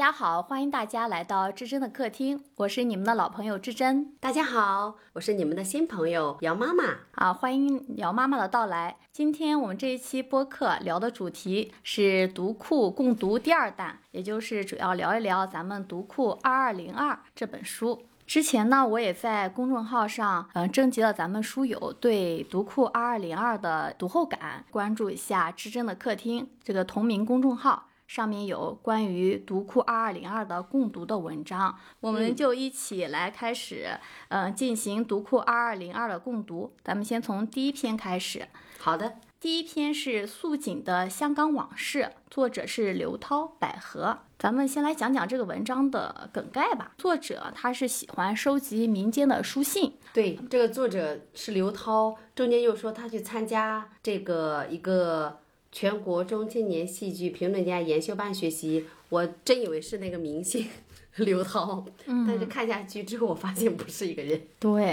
[0.00, 4.16] 家好，欢迎大家来到至真的客厅，我是你们的老朋友至真。
[4.18, 6.84] 大家好，我是你们的新朋友姚妈妈
[7.16, 8.96] 啊，欢迎姚妈妈的到来。
[9.12, 18.06] 今天我们这一期播客聊的主题是读库共读第二弹，也就是主要聊一聊咱们读库二二零二这本书。
[18.26, 27.88] 之前呢，我也在公众号上，嗯，征集了咱们书友对读库二二零二的读后感，关注一下至真的客厅这个同名公众号。
[28.10, 33.86] 上面有关于读库二二零二的共读的文章，我们就一起来开始，
[34.30, 36.72] 嗯，进行读库二二零二的共读。
[36.82, 38.48] 咱们先从第一篇开始。
[38.80, 44.18] 好的，第一篇是素锦的香港往事，作者是刘涛，百合。
[44.36, 46.90] 咱们先来讲讲这个文章的梗概吧。
[46.98, 49.92] 作者他是喜欢收集民间的书信。
[50.12, 55.38] 对，这个作者是刘涛，中间又说他去参加这个一个。
[55.72, 60.66] 全国中青年戏剧评论家研修班学习，我真以为是那个明星。
[61.16, 64.40] 刘涛，但是看下去之后，我发现不是一个人。
[64.58, 64.84] 对，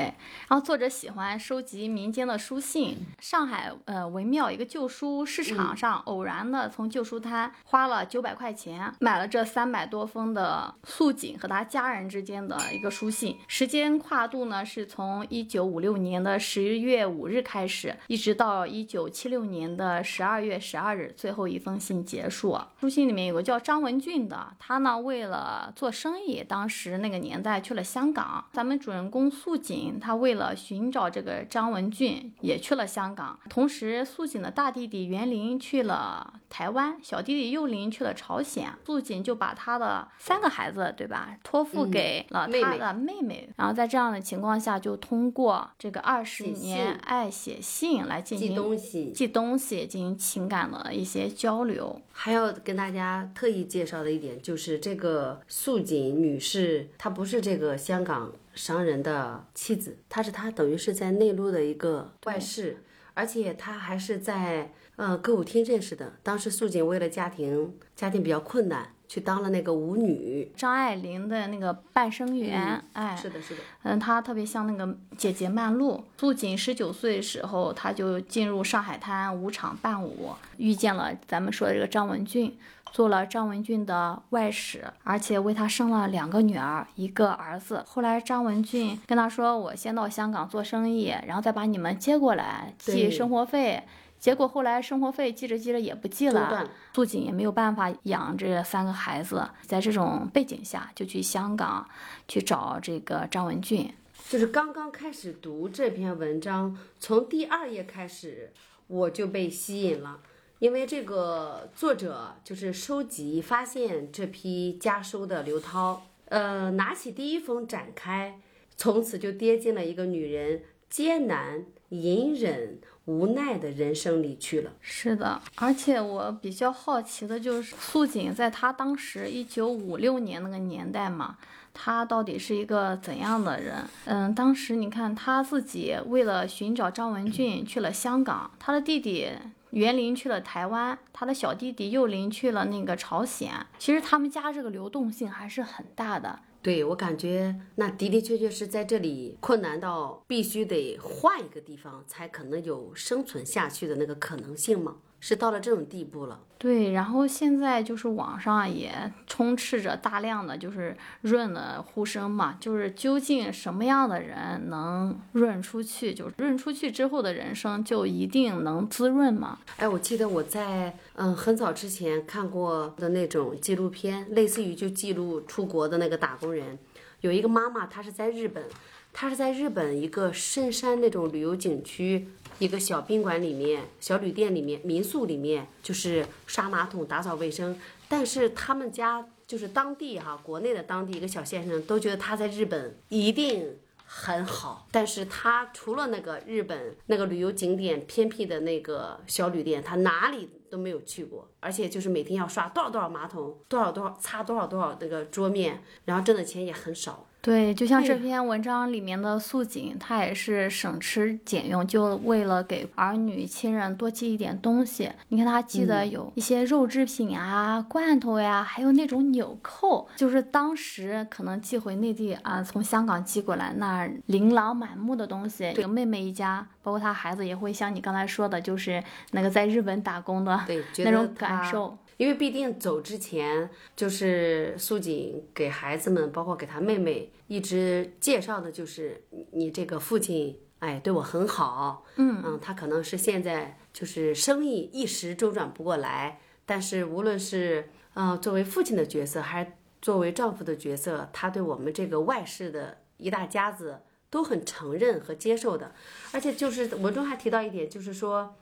[0.47, 2.97] 然后作者喜欢收集民间的书信。
[3.19, 22.57] 上海呃文庙一个旧书市场上，偶然的从旧书摊花了九百块钱买了这三百多封的素锦和他家人之间的一个书信，时间跨度呢是从一九五六年的十月五日开始，一直到一九七六年的十二月十二日，最后一封信结束。
[22.79, 33.37] 书信里面有个叫张文俊的，他呢为了做生生意当时那个年代去了香港，咱们主人公素锦，他为了寻找这个张文俊也去了香港。
[33.49, 38.71] 同时，素锦的大弟弟袁林去了台湾，小弟弟幼林去了朝鲜。
[38.85, 43.49] 素锦就把他的三个孩子，对吧，托付给了他的妹妹。
[43.57, 52.01] 然后在这样的情况下，就通过这个二十年爱写信来进行寄东西，寄东西进行情感的一些交流。
[52.13, 55.96] 还要跟大家特意介绍的一点就是这个素锦。
[55.97, 66.13] 女士，她不是这个香港商人的妻子，她是她等于是在内陆的一个外室，而且她还是在呃歌舞厅认识的。
[66.23, 72.83] 当时素锦为了家庭，家庭比较困难，去当了那个舞女，张爱玲的那个伴生缘。
[72.93, 76.03] 哎，是的，是的，嗯，她特别像那个姐姐曼璐。
[76.17, 82.57] 素锦十九岁的时候，她就进入上海滩舞场伴舞，遇见了咱们说的这个张文俊。
[82.97, 87.83] 做了张文俊的外室，而且为他生了两个女儿，一个儿子。
[87.85, 93.83] 后来张文俊跟他说：“我先到香港做生意，然后再把你们接过来寄生活费。”
[94.17, 99.47] 结果后来生活费寄着寄着也不寄了，素锦也没有办法养这三个孩子。
[99.61, 101.87] 在这种背景下，就去香港
[102.27, 103.93] 去找这个张文俊。
[104.27, 108.51] 就是刚刚开始读这篇文章，从第二页开始，
[108.87, 110.17] 我就被吸引了。
[110.59, 118.39] 因为这个作者就是收集发现这批家书的刘涛，呃，拿起第一封展开，
[118.75, 124.73] 从此就跌进了一个女人艰难、隐忍、无奈的人生里去了。
[124.81, 131.37] 是的，而且我比较好奇的就是素锦在她当时一九五六年那个年代嘛，
[131.79, 133.75] 他到底是一个怎样的人？
[134.05, 139.29] 嗯，当时你看他自己为了寻找张文俊去了香港，他的弟弟。
[139.71, 143.51] 袁林去了台湾，他的小弟弟幼林去了那个朝鲜。
[143.77, 146.39] 其实他们家这个流动性还是很大的。
[146.61, 154.95] 对我感觉，那的的确确是在这里困难到必须得换一个地方，才可能有生存下去的那个可能性吗？
[155.19, 156.39] 是到了这种地步了。
[156.59, 158.91] 对，然后现在就是网上也
[159.27, 166.15] 充斥着大量的就是润的呼声嘛，就是究竟什么样的人能润出去？
[166.15, 169.59] 就润出去之后的人生就一定能滋润吗？
[169.77, 176.79] 哎，我记得我在嗯很早之前看过的那种纪录片，类似于就记录出国的那个打工人，
[177.21, 178.63] 有一个妈妈，她是在日本，
[179.13, 182.29] 他是在日本一个深山那种旅游景区。
[182.59, 187.79] 一个小宾馆里面、小旅店里面、民宿里面，就是刷马桶、打扫卫生。
[188.09, 194.87] 但是他们家就是当地哈，国内的当地一个小先生都觉得他在日本一定很好。
[194.91, 201.47] 但是他除了那个日本那个旅游景点偏僻的那个小旅店，他哪里都没有去过。
[201.59, 207.27] 而且就是每天要刷多少多少马桶，多少多少擦多少多少那个桌面，然后挣的钱也很少。
[207.47, 215.09] 对，就像这篇文章里面的素锦，她也是省吃俭用，就为了给儿女亲人多寄一点东西。
[215.29, 225.71] 你看她寄的有一些肉制品啊、罐头呀，还有那种纽扣，就是当时可能寄回内地啊，从香港寄过来那琳琅满目的东西。
[225.73, 229.01] 这个妹妹一家，包括她孩子，也会像你刚才说的，就是
[229.31, 231.97] 那个在日本打工的对 那种感受。
[232.17, 242.41] 因为必定走之前，就是素锦给孩子们，包括给她妹妹，一直介绍的就是你这个父亲，哎，对我很好，嗯。
[242.45, 249.71] 嗯，他可能是现在就是生意一时周转不过来，但是无论是嗯、呃作为父亲的角色，还是
[250.01, 255.93] 作为丈夫的角色，他对我们这个外室的一大家子都很承认和接受的，
[256.33, 258.55] 而且就是文中还提到一点，就是说，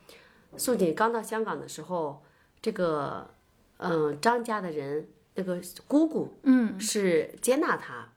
[0.55, 2.23] 素锦刚到香港的时候，
[2.61, 3.31] 这个
[3.77, 8.09] 嗯张家的人那个姑姑嗯，是接纳他，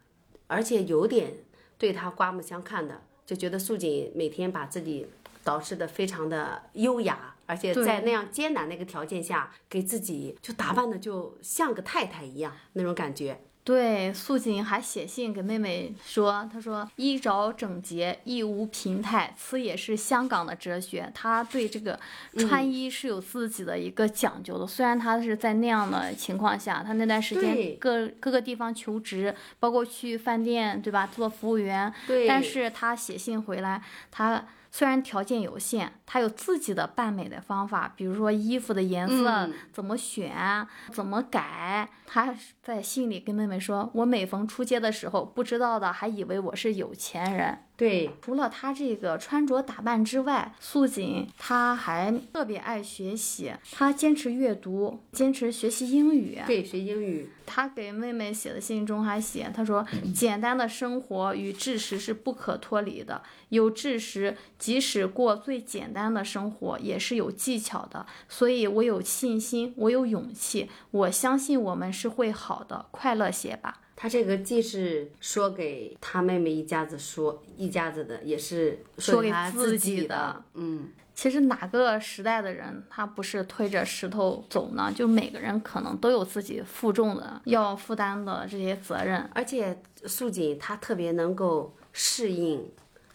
[0.49, 1.33] 而且有点
[1.79, 5.07] 对他刮目相看的，就觉得素锦每天把自己
[5.45, 13.41] 捯饬的非常的优雅，而且在那样艰难的一个条件下，给自己就打扮的就像个太太一样那种感觉。
[13.69, 21.13] 对，素锦还写信给妹妹说，她说衣着整洁，亦无贫态，此也是香港的哲学。
[21.15, 22.01] 她对这个
[22.39, 24.67] 穿衣是有自己的一个讲究的。
[24.67, 41.89] 虽然她是在那样的情况下，她那段时间各各个地方求职，包括去饭店，对吧，做服务员，对，但是她写信回来，她虽然条件有限，他有自己的扮美的方法，比如说衣服的颜色、嗯怎么选、怎么改。
[42.07, 56.37] 他在信里跟妹妹说：“我每逢出街的时候，不知道的还以为我是有钱人。”对，除了她这个穿着打扮之外，素锦她还特别爱学习，她坚持阅读，坚持学习英语。
[56.45, 68.05] 对，学英语，他给妹妹写的信中还写，他说：“简单的生活与知识是不可脱离的，有知识，即使过最简单的生活，也是有技巧的。
[68.29, 80.45] 所以我有信心，我有勇气，我相信我们是会好的，快乐些吧。”他这个既是说给他妹妹一家子说一家子的，也是说给他自己己的。
[80.55, 84.93] 嗯，其实哪个时代的人，他不是推着石头走呢？
[84.95, 89.29] 就每个人可能都有自己负重的要负担的这些责任。
[89.35, 92.71] 而且素锦她特别能够适应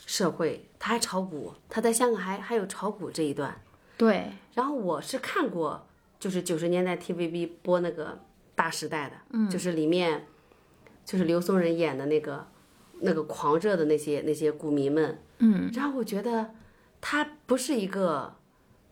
[0.05, 3.57] 社会，她还炒股，她在香港还还有炒股这一段。
[3.95, 5.87] 对，然后我是看过，
[6.19, 8.07] 就是九十年代 TVB 播那个
[8.53, 10.25] 《大时代》的，嗯，就是里面
[11.05, 12.47] 就是刘松仁演的那个
[13.01, 16.51] 那个狂热的那些那些股民们，嗯，然后我觉得
[17.01, 18.35] 他不是一个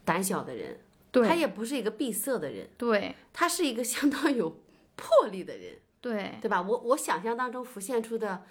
[0.04, 0.80] 胆小的人，
[1.12, 4.58] 对他也不是一个闭塞的人，对，他是一个相当有
[4.96, 6.62] 魄力的人，对，对吧？
[6.62, 8.44] 我我想象当中浮现出的，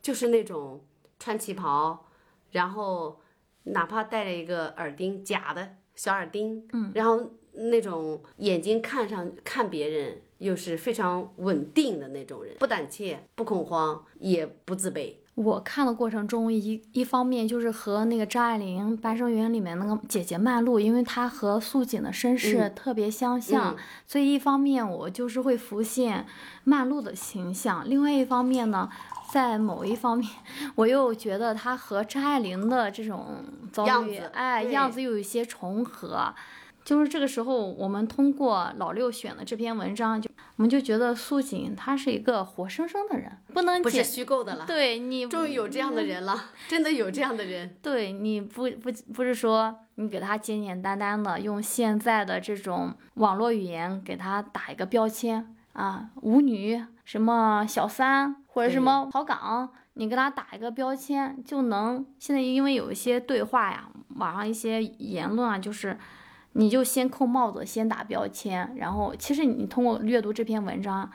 [0.00, 0.84] 就是那种
[1.18, 2.08] 穿旗袍，
[2.52, 3.20] 然后
[3.64, 15.14] 哪怕戴着一个耳钉，假的小耳钉，嗯，然后那种眼睛看上看别人又是非常稳定的那种人，不胆怯，不恐慌，也不自卑。
[15.34, 23.74] 我看的过程中，一一方面就是和那个张爱玲《半生缘》里面那个姐姐曼璐，因为她和素锦的身世特别相像，
[24.06, 26.26] 所以一方面我就是会浮现
[26.64, 28.90] 曼璐的形象，另外一方面呢，
[29.32, 30.28] 在某一方面，
[30.74, 33.42] 我又觉得她和张爱玲的这种
[33.72, 36.34] 遭遇，样哎，样子又有一些重合。
[36.84, 47.76] 就是这个时候，我们通过老六选的这篇文章，就我们就觉得素锦她是一个活生生的人，不能不是虚构的了，对你终于有这样的人了，真的有这样的人。
[47.80, 62.04] 对你不不不是说你给他简简单单的用现在的这种网络语言给他打一个标签啊，舞女什么小三或者什么跑岗，你给他打一个标签就能。
[62.18, 65.96] 现在因为有一些对话呀，网上一些言论啊，就是
[66.52, 71.10] 你就先扣帽子，先打标签，然后其实你通过阅读这篇文章，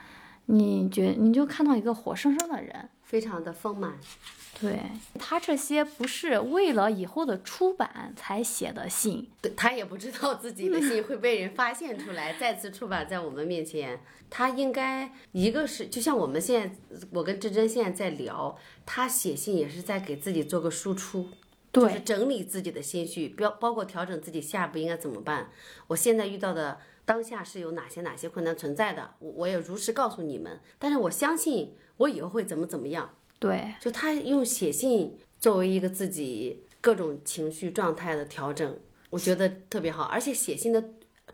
[0.45, 2.89] 你觉你就看到一个活生生的人。
[3.03, 3.93] 非常的丰满，
[4.59, 4.81] 对
[5.17, 14.01] 他这些不是为了以后的出版才写的信，他也不知道自己的信会被人发现出来，再次出版在我们面前。
[14.29, 21.29] 他应该一个是，就像我们现在，我跟志珍现在在聊，他写信也是在给自己做个输出，
[21.73, 25.51] 就是整理自己的心绪，包包括调整自己下一步应该怎么办。
[25.87, 30.59] 我现在遇到的当下是有哪些哪些困难存在的，我我也如实告诉你们。
[30.79, 33.13] 但是我相信我以后会怎么怎么样。
[33.39, 38.79] 对就他用写信作为一个自己各种情绪状态的调整，
[39.11, 40.03] 我觉得特别好。
[40.05, 40.83] 而且写信的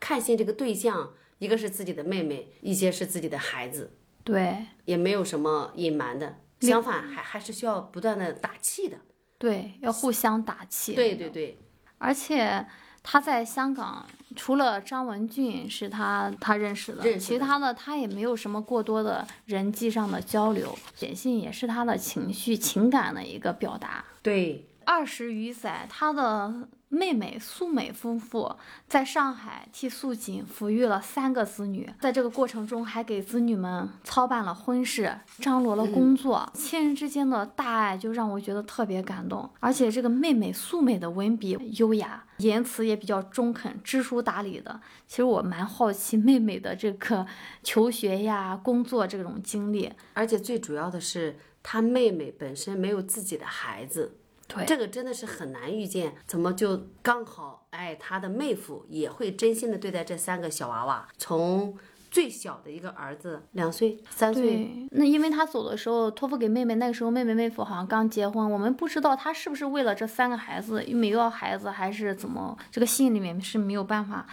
[0.01, 3.91] 看信这个对象，一个是自己的妹妹，一些是自己的孩子，
[4.25, 8.97] 对也没有什么隐瞒的，相反还还是需要不断的打气的。
[9.43, 10.95] 对，要互相打气。
[10.95, 11.57] 对对对，
[11.97, 12.65] 而且
[13.03, 14.05] 他在香港，
[14.37, 20.73] 除了张文俊是他他认识的，其他的他也没有什么过多的人际上的交流。
[20.95, 24.05] 写信也是他的情绪情感的一个表达。
[24.21, 28.55] 对二十余载，他的妹妹素美夫妇
[28.87, 39.49] 在上海替素锦抚育了三个子女，在这个过程中还给子女们操办了婚事，张罗了工作，亲人之间的大爱就让我觉得特别感动。
[39.59, 44.79] 而且这个妹妹素美的文笔优雅，言辞也比较中肯，知书达理的。
[45.07, 47.25] 其实我蛮好奇妹妹的这个
[47.63, 49.91] 求学呀、工作这种经历。
[50.13, 54.19] 而且最主要的是，她妹妹本身没有自己的孩子。
[54.55, 61.77] 对，这个真的是很难遇见，怎么就刚好哎，他的妹夫也会真心的对待这三个小娃娃，从
[62.11, 74.27] 最小的一个儿子两岁、三岁，对，那因为他走的时候托付给妹妹，那个时候妹妹妹夫好像刚结婚，我们不知道他是不是为了这三个孩子没要孩子，还是怎么，这个信里面是没有办法。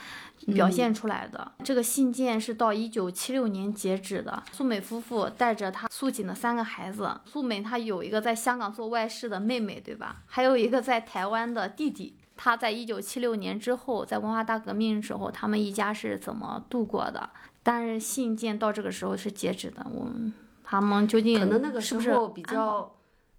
[0.46, 4.42] 表现出来的这个信件是到一九七六年截止的。
[4.52, 10.22] 素美夫妇带着他素锦的三个孩子，素美她有一个在香港做外事的妹妹，对吧？
[10.26, 12.16] 还有一个在台湾的弟弟。
[12.42, 17.28] 他在一九七六年之后，在文化大革命时候，他们一家是怎么度过的？
[17.62, 19.86] 但是信件到这个时候是截止的。
[19.92, 20.32] 我们
[20.64, 22.96] 他们究竟可能那个时候比较，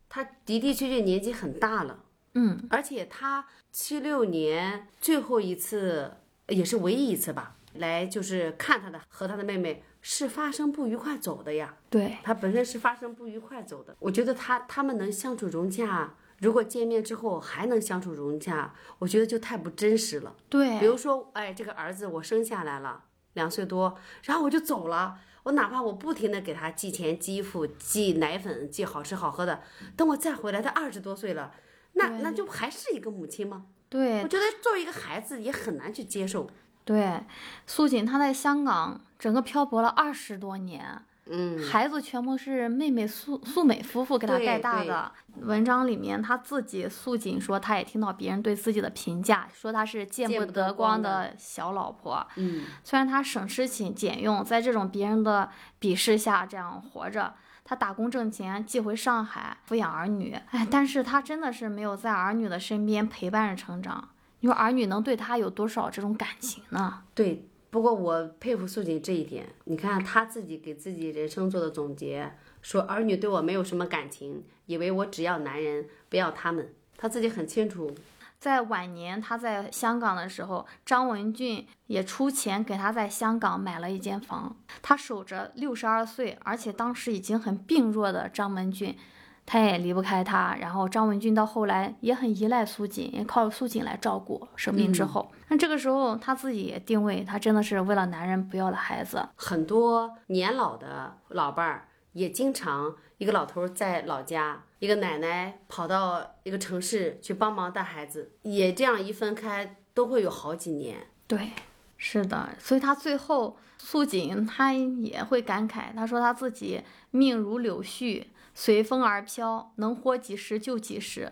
[0.07, 1.97] 他的的确确年纪很大了。
[2.35, 6.17] 嗯，而且他七六年最后一次。
[6.51, 11.75] 也是唯一一次吧，来就是看他的和他的妹妹是发生不愉快走的呀。
[11.89, 13.95] 对他本身是发生不愉快走的。
[13.99, 20.35] 我觉得他他们能相处融洽，如果见面之后还能相处融洽，我觉得就太不真实了。
[20.49, 29.61] 对，比如说，哎，这个儿子我生下来了两岁多，然后我就走了，我哪怕我不停的给他寄钱、寄衣服、寄奶粉、寄好吃好喝的，
[29.95, 31.53] 等我再回来，他二十多岁了，
[31.93, 33.67] 那那就还是一个母亲吗？
[33.91, 36.49] 对，我觉得作为一个孩子也很难去接受。
[36.85, 37.21] 对，
[37.67, 45.11] 素锦她在香港整个漂泊了二十多年，嗯，孩子全部是妹妹素素美夫妇给她带大的。
[45.41, 52.25] 文章里面她自己素锦说，她也听到别人对自己的评价，说她是见不得光的小老婆。
[52.37, 55.49] 嗯，虽然她省吃俭俭用，在这种别人的
[55.81, 57.33] 鄙视下这样活着。
[57.71, 64.09] 他打工挣钱，寄回上海抚养儿女，哎，但是他真的是没有在儿女的身边陪伴着成长。
[64.41, 67.03] 你说儿女能对他有多少这种感情呢？
[67.15, 69.47] 对，不过我佩服素锦这一点。
[69.63, 76.73] 你看他自己给自己人生做的总结，说儿女对我没有什么感情，以为我只要男人，不要他们。
[76.97, 77.95] 他自己很清楚。
[78.41, 84.55] 在晚年，他在香港的时候，张文俊也出钱给他在香港买了一间房。
[84.81, 88.97] 他守着六十二岁，而且当时已经很病弱的张文俊，
[89.45, 90.55] 他也离不开他。
[90.59, 94.47] 然后张文俊到后来也很依赖苏锦，也靠苏锦来照顾。
[94.55, 99.29] 生病之后，那这个时候他自己也定位，他真的是为了男人不要了孩子。
[99.35, 104.63] 很多年老的老伴儿也经常，一个老头在老家。
[104.81, 110.97] 一个奶奶跑到一个城市去帮忙带孩子，也这样一分开都会有好几年。
[111.27, 111.51] 对，
[111.97, 118.23] 是的，所以他最后素锦他也会感慨，他说他自己命如柳絮，
[118.55, 121.31] 随风而飘，能活几时就几时，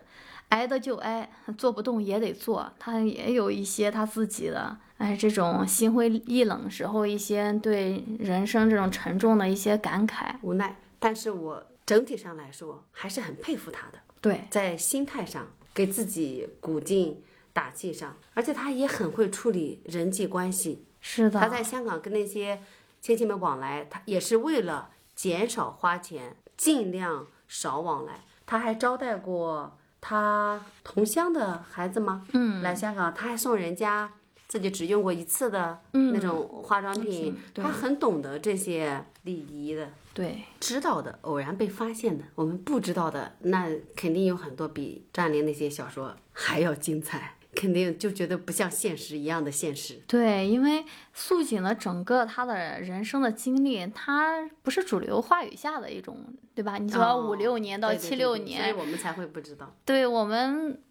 [0.50, 1.28] 挨的就挨，
[1.58, 2.72] 做不动也得做。
[2.78, 10.76] 他也有一些他自己的，哎，这种心灰意冷时候一些对人生这种沉重的一些感慨、无奈。
[11.00, 11.66] 但是我。
[11.90, 20.86] 整体上来说还是很佩服他的，对，在心态上给自己鼓劲打气上，而且他也很会处理人际关系。
[21.02, 22.62] 是的，他在香港跟那些
[23.02, 28.24] 亲戚们往来，他也是为了减少花钱，尽量少往来。
[28.46, 32.28] 他还招待过他同乡的孩子吗？
[32.34, 34.14] 嗯，来香港，他还送人家
[34.50, 37.38] 自己只用过一次的那种化妆品。
[37.54, 39.90] 他很懂得这些礼仪的。
[40.12, 50.02] 对，知道的偶然被发现的，我们不知道的，那肯定有很多比张玲那些小说还要精彩，肯定就觉得不像现实一样的现实。
[50.08, 56.18] 对，因为素锦的整个他的人生的经历，他不是主流话语下的一种，
[56.54, 56.78] 对吧？
[56.78, 59.74] 你说五六年到七六年，所以我们才会不知道。
[59.86, 60.82] 对我们，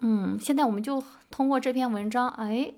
[0.00, 1.00] 嗯，现在我们就
[1.30, 2.74] 通过这篇文章，哎。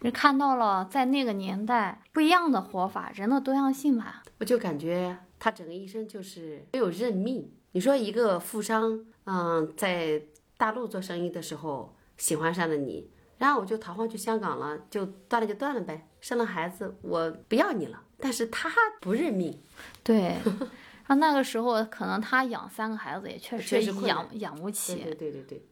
[0.00, 4.22] 就看到了在那个年代不一样的活法，人的多样性吧。
[4.38, 7.50] 我就感觉他整个一生就是没有认命。
[7.72, 10.22] 你说一个富商，嗯，在
[10.56, 16.08] 大陆做生意的时候喜欢上了你，然后我就逃荒去香港了，就断了就断了呗。
[16.20, 18.02] 生了孩子，我不要你了。
[18.18, 19.58] 但是他不认命。
[20.02, 20.36] 对，
[21.06, 24.96] 啊，那个时候可能他养三个孩子也确实养养不起。
[24.96, 25.62] 对对对对。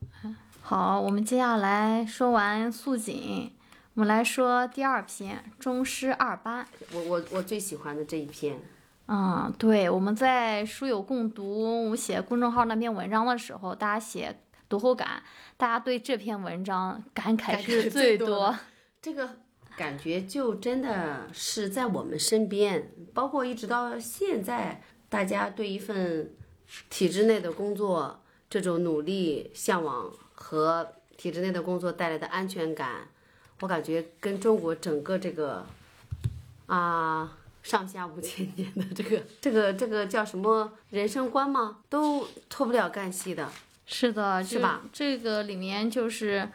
[0.61, 3.51] 好，我们接下来说完素锦。
[3.95, 8.61] 我们来说第二篇《中师二班》，我我我最喜欢的这一篇。
[9.07, 14.41] 嗯，对，我们在书友共读我写公众号那篇文章的时候，大家写。
[14.67, 15.23] 读后感，
[15.57, 18.59] 大家对这篇文章感慨是最多多。
[19.01, 19.29] 这个
[19.77, 26.35] 感觉就真的是在我们身边，包括一直到现在，大家对一份
[26.89, 33.09] 体制内的工作这种努力、向往和体制内的工作带来的安全感，
[33.61, 35.67] 我感觉跟中国整个这个
[36.67, 37.33] 啊。
[37.65, 41.79] 上下五千年的这个这个这个叫什么人生观吗？
[41.89, 43.51] 都脱不了干系的。
[43.87, 44.83] 是的，是吧？
[44.93, 46.47] 这个里面就是，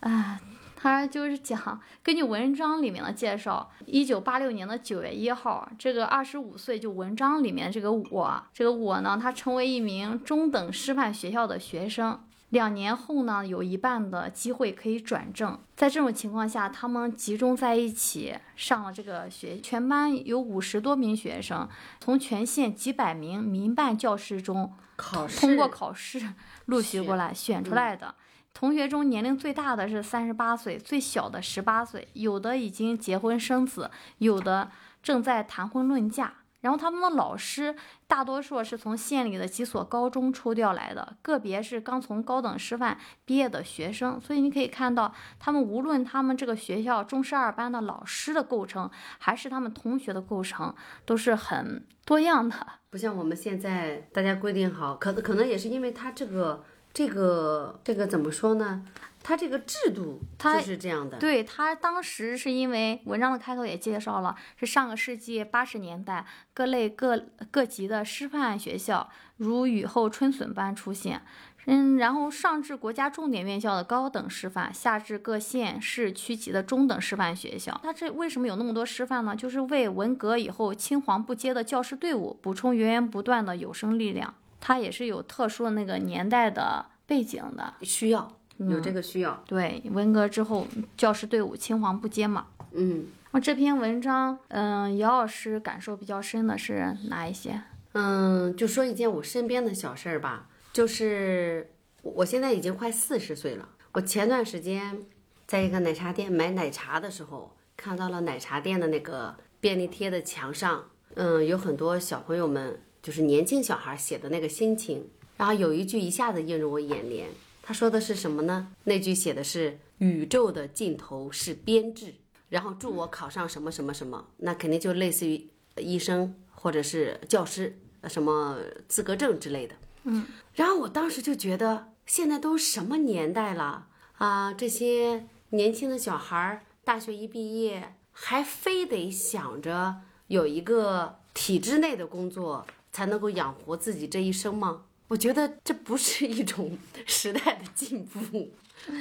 [0.00, 0.38] 啊、
[0.76, 12.22] 他就是讲，根据文章里面的介绍，一九八六年的九月一号，这个二十五岁，就文章里面这个我，这个我呢，他成为一名中等师范学校的学生。
[12.52, 15.58] 两年后呢，有一半的机会可以转正。
[15.74, 21.66] 在这种情况下，他们集中在一起上了这个学，全班有五十多名学生，
[21.98, 26.34] 从全县几百名民办教师中考试通过考试
[26.66, 28.14] 陆续过来选出来的。
[28.52, 34.70] 同学中年龄最大的是三十八岁，最小的十八岁，有的已经结婚生子，有的
[35.02, 36.34] 正在谈婚论嫁。
[36.62, 37.76] 然后他们的老师
[38.06, 44.18] 大多数是从县里的几所高中抽调来的，个别是刚从高等师范毕业的学生。
[44.20, 52.56] 所以你可以看到，他们无论他们这个学校中师二班的老师的构成，还是他们同学的构成，都是很多样的。
[52.90, 58.84] 不像我们现在大家规定好，可能可能也是因为他这个这个这个怎么说呢？
[59.22, 61.18] 它这个制度它就是这样的。
[61.18, 71.22] 对他当时是因为文章的开头也介绍了，是上个世纪八十年代各类各各级的师范学校如雨后春笋般出现。
[71.66, 79.36] 嗯，然后上至国家重点院校的高等师范，下至各县市区级的中等师范学校，它这为什么有那么多师范呢？
[79.36, 84.34] 就是为文革以后青黄不接的教师队伍补充源源不断的有生力量。
[84.58, 87.74] 它也是有特殊的那个年代的背景的。
[87.82, 89.42] 需要有这个需要。
[89.46, 90.66] 对，文革之后
[90.96, 92.46] 教师队伍青黄不接嘛。
[92.72, 97.62] 嗯那这篇文章，嗯，姚老师感受比较深的是哪一些？
[97.92, 101.70] 嗯，就说一件我身边的小事儿吧，就是
[102.02, 103.68] 我我现在已经快四十岁了。
[103.92, 104.98] 我前段时间
[105.46, 115.08] 在一个奶茶店买奶茶的时候，看到了奶茶店的那个便利贴的墙上，嗯，有很多小朋友们，就是年轻小孩写的那个心情。
[115.38, 117.28] 然后有一句一下子映入我眼帘，
[117.62, 118.74] 他说的是什么呢？
[118.84, 122.14] 那句写的是“宇宙的尽头是编制”，
[122.50, 129.76] 然后祝我考上什么什么什么，那肯定就类似于医生或者是教师，呃什么资格证之类的。
[130.04, 133.86] 嗯，然后我当时就觉得，现在都什么年代了
[134.18, 134.52] 啊？
[134.52, 144.86] 这些年轻的小孩儿大学一毕业，还非得想着有一个体制内的工作才能够养活自己这一生吗？
[145.12, 148.50] 我觉得这不是一种 时代的进步，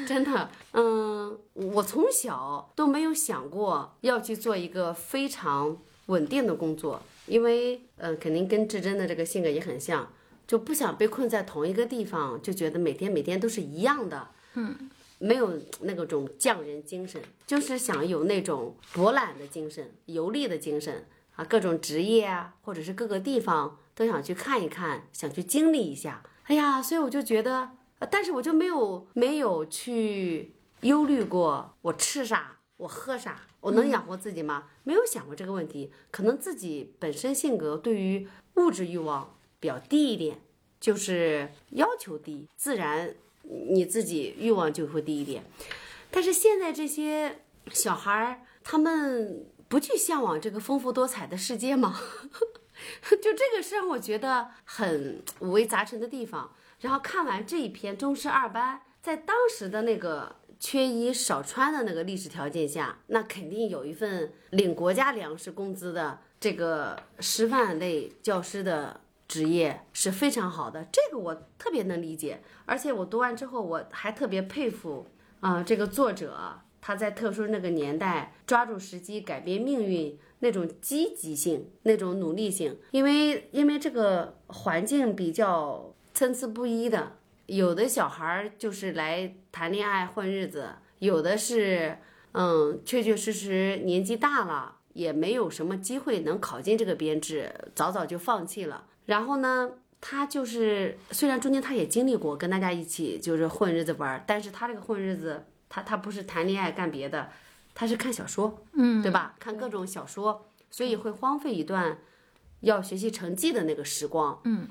[0.05, 0.49] 真的。
[0.73, 10.11] 嗯，我从小都没有想过要去做一个非常稳定的工作，因为呃，肯定跟志珍的这个性格也很像，
[10.45, 14.27] 就不想被困在同一个地方，就觉得每天每天都是一样的。
[14.55, 14.89] 嗯。
[15.19, 26.23] 没有那个种匠人精神，就是想有那种博览的精神、游历的精神啊，各种职业啊，或者是各个地方都想去看一看，想去经历一下。
[26.45, 34.69] 哎呀，所以我就觉得，呃但是我就没有没有去忧虑过我吃啥，我喝啥，我能养活自己吗？
[34.83, 35.91] 没有想过这个问题。
[36.09, 40.41] 可能自己本身性格对于物质欲望比较低一点，
[40.79, 45.43] 就是要求低，自然你自己欲望就会低一点。
[46.09, 52.01] 但是现在这些小孩儿，他们不去向往这个丰富多彩的世界吗？
[53.09, 56.51] 就这个是让我觉得很五味杂陈的地方。
[56.79, 72.41] 然后看完这一篇中师二班，在当时的那个缺衣少穿的那个历史条件下，那肯定有一份领国家粮食工资的这个师范类教师的职业是非常好的，这个我特别能理解。
[72.65, 75.07] 而且我读完之后，我还特别佩服
[75.39, 87.13] 啊、这个作者他在特殊那个年代抓住时机改变命运那种积极性、那种努力性，因为因为这个环境比较参差不一的，
[87.45, 91.97] 有的小孩儿就是来谈恋爱混日子，有的是
[92.33, 98.85] 嗯，确确实实年纪大了，也没有什么机会能考进这个编制，早早就放弃了。
[99.05, 107.29] 然后呢，他就是虽然中间他也经历过跟大家一起就是混日子玩儿，但是他这个混日子，他他不是谈恋爱干别的，
[107.73, 109.35] 他是看小说，嗯，对吧？
[109.39, 111.97] 看各种小说，所以会荒废一段
[112.59, 114.67] 要学习成绩的那个时光，嗯。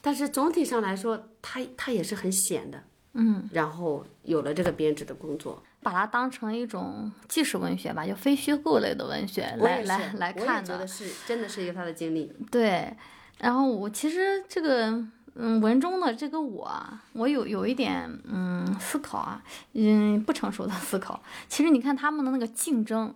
[0.00, 5.60] 但是总体上来说，他他也是很闲的，嗯，然后有了这个编制的工作。
[5.82, 10.86] 把它当成一种纪实文学吧，就非虚构类的文学来来来看的觉得。
[10.86, 12.32] 是真的是一个他的经历。
[12.50, 12.96] 对，
[13.38, 15.04] 然后我其实这个
[15.36, 16.70] 嗯文中的这个我，
[17.12, 19.42] 我有有一点嗯思考啊，
[19.72, 21.22] 嗯不成熟的思考。
[21.48, 23.14] 其实你看他们的那个竞争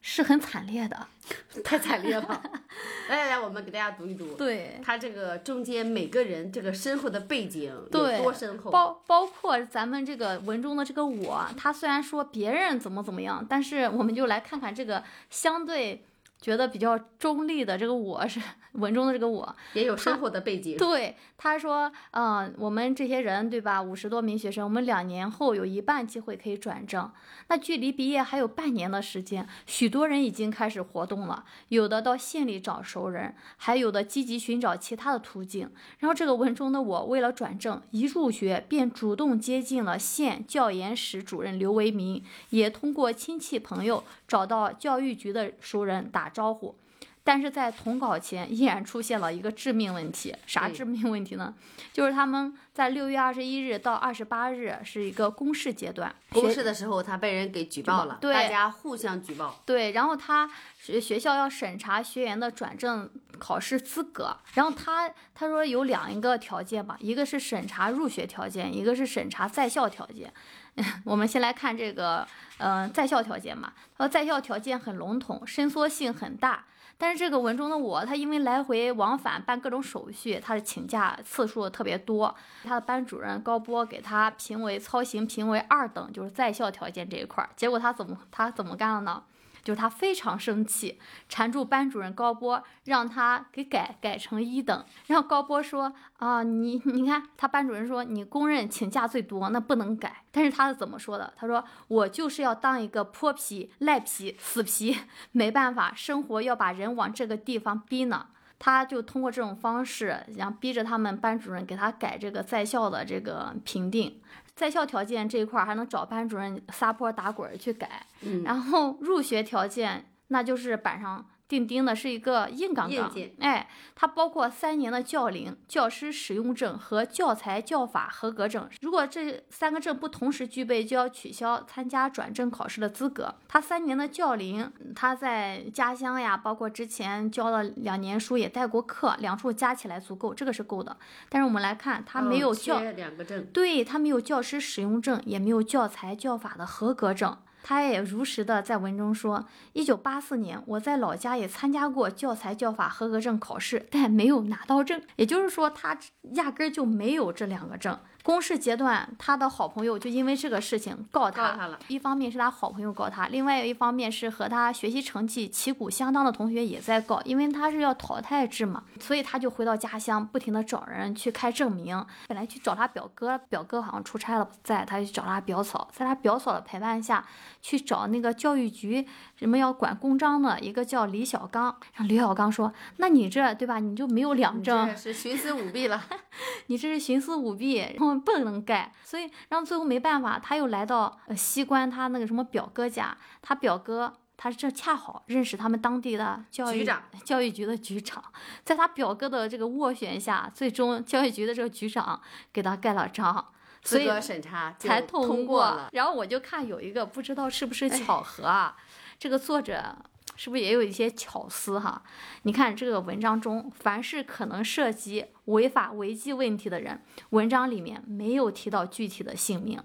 [0.00, 1.06] 是很惨烈的，
[1.62, 2.42] 太惨烈了。
[3.08, 4.34] 来来来，我们给大家读一读。
[4.34, 8.70] 对，他这个中间每个人这个深厚的背景有对多深厚？
[8.70, 16.04] 包包括咱们这个文中的这个我，他虽然说别人怎么怎么样，但是我们就来看看这个相对
[16.40, 18.40] 觉得比较中立的这个我是
[18.72, 20.76] 文中的这个我，也有深厚的背景。
[20.76, 23.82] 对，他说，嗯、我们这些人，对吧？
[23.82, 27.10] 五十多名学生，我们两年后有一半机会可以转正。
[27.48, 35.70] 那距离毕业还有半年的时间，许多人已经开始活动了，有的到县里找熟人，还有的积极寻找其他的途径。
[35.98, 46.76] 然后这个文中的我，为了转正，一入学便主动接近了县教研室主任刘维民，也通过亲戚朋友找到教育局的熟人打招呼。
[47.22, 51.54] 但是在统考前依然出现了一个致命问题，啥致命问题呢？
[51.92, 59.60] 就是他们在六月二十一日到二十八日是一个公示阶段，公示的时候，他被人给举报了，对大家互相举报。
[59.66, 70.32] 对，然后他学学校要审查学员的转正考试资格，然后他他说有两一个条件吧，一个是审查入学条件，一个是审查在校条件。
[71.04, 73.72] 我们先来看这个，呃，在校条件嘛。
[73.98, 76.64] 他说在校条件很笼统，伸缩性很大。
[77.02, 82.34] 但是这个文中的我，他因为来回往返办各种手续，他的请假次数特别多。
[82.62, 87.48] 他的班主任高波给他评为操行评为二等，就是在校条件这一块儿。
[87.56, 89.22] 结果他怎么他怎么干了呢？
[89.62, 94.84] 就是他非常生气，缠住班主任高波，让他给改改成一等。
[95.06, 100.24] 然后高波说：“啊，你你看，他班主任说你公认请假最多，那不能改。
[100.30, 101.32] 但是他是怎么说的？
[101.36, 104.96] 他说我就是要当一个泼皮、赖皮、死皮，
[105.32, 108.26] 没办法，生活要把人往这个地方逼呢。”
[108.62, 114.20] 他就通过这种方式，然后逼着他们班主任给他改这个在校的这个评定，
[114.60, 118.04] 在校条件这一块儿还能找班主任撒泼打滚去改。
[118.20, 123.12] 嗯，然后入学条件，那就是板上钉钉的，是一个硬杠杠。
[123.40, 128.68] 哎，它包括三年的教龄、教师使用证和教材教法合格证。
[128.82, 133.34] 如果这三个证不同时具备，就要取消参加转正考试的资格。
[133.48, 140.96] 他三年的教龄，他在家乡呀，包括之前教了两年书，也带过课，两处加起来足够，这个是够的。
[141.28, 142.78] 但是我们来看，他没有哦教。
[142.78, 143.44] 缺两个证。
[143.52, 147.36] 对他没有教师使用证，也没有教材教法的合格证。
[147.62, 155.00] 他也如实的在文中说，一九八四年我在老家也参加过教材教法合格证考试，但没有拿到证。
[155.16, 155.98] 也就是说，他
[156.32, 157.98] 压根儿就没有这两个证。
[158.22, 161.78] 公示阶段，他的好朋友就因为这个事情告他，告他了。
[161.88, 172.04] 一方面是他好朋友告他，另外一方面是和他学习成绩旗鼓相当的同学也在告，因为他是要淘汰制嘛，所以他就回到家乡，不停的找人去开证明。
[172.28, 177.24] 本来去找他表哥，表哥好像出差了不在，他就去找他表嫂，在他表嫂的陪伴下
[177.62, 179.06] 去找那个教育局
[179.36, 186.04] 什么要管公章的一个叫李小刚，然后李小刚说：“那你这对吧，你就没有两证，是徇私舞弊了。
[186.66, 198.24] 你这是徇私舞弊，然后不能盖，所以然后最后没办法，他又来到呃西关他那个什么表哥家，他表哥他这恰好认识他们当地的教育局长教育局的局长，
[198.64, 202.18] 在他表哥的这个斡旋下，最终教育局的这个局长
[202.50, 203.46] 给他盖了章，
[203.84, 205.90] 所以审查才通通过了。
[205.92, 208.74] 然后我就看有一个不知道是不是巧合啊，
[209.18, 209.94] 这个作者
[210.36, 212.02] 是不是也有一些巧思哈？
[212.44, 219.80] 你看这个文章中，凡是可能涉及违法违纪问题的人，文章里面没有提到具体的姓名。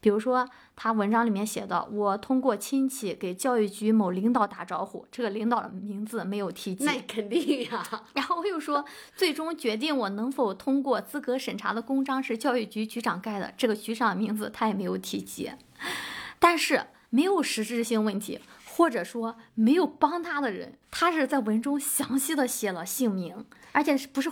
[0.00, 6.84] 比如说，他文章里面写的，我通过亲戚给教育局某领导打招呼，这个领导的名字没有提及。
[6.84, 15.52] 那肯定呀、然后又说，最终决定我能否通过资格审查的公章是教育局局长盖的，这个局长的名字他也没有提及，
[16.38, 24.30] 但是没有实质性问题，或者说没有帮他的人，他是在文中详细的写了姓名，而且是不是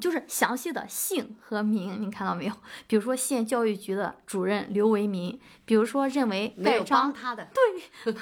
[0.00, 2.52] 就是详细的姓和名，你看到没有？
[2.86, 7.48] 比如说县教育局的主任刘为民，比如说认为盖章帮他的。
[7.54, 8.14] 对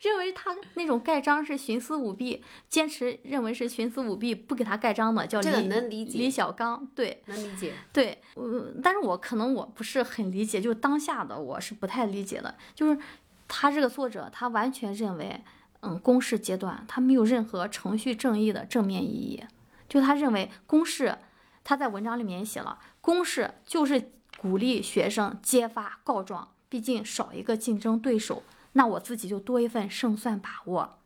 [0.00, 7.74] 认为他那种盖章是徇私舞弊，坚持认为是徇私舞弊，不给他盖章的叫这个李能理解李小刚，对能理解。
[7.92, 12.98] 对，嗯，但是我可能我不是很理解，就是当下的我是不太理解的，就是
[13.46, 15.40] 他这个作者他完全认为，
[15.80, 19.42] 嗯，公示阶段他没有任何程序正义的正面意义，
[19.90, 21.18] 就他认为公示，
[21.62, 24.12] 他在文章里面也写了，公示就是。
[24.38, 30.98] 鼓励学生揭发告状，毕竟少一个竞争对手，那我自己就多一份胜算把握。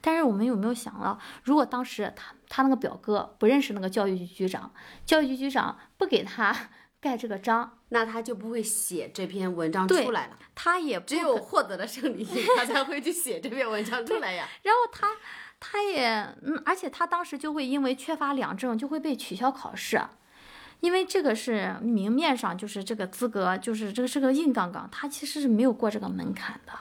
[0.00, 4.72] 但是我们有没有想到，如果当时他他那个表哥不认识那个教育局局长，
[5.06, 10.36] 教育局局长不给他 盖这个章，那他就不会写这篇文章出来了。
[10.56, 12.26] 他也不只有获得了胜利，
[12.58, 14.48] 他才会去写这篇文章出来呀。
[14.64, 15.06] 然后他
[15.60, 16.08] 他也
[16.42, 20.00] 嗯，而且他当时就会因为缺乏两证就会被取消考试，
[20.80, 26.72] 因为这个是明面上就是这个资格就是这个是个硬杠杠，他其实是没有过这个门槛的。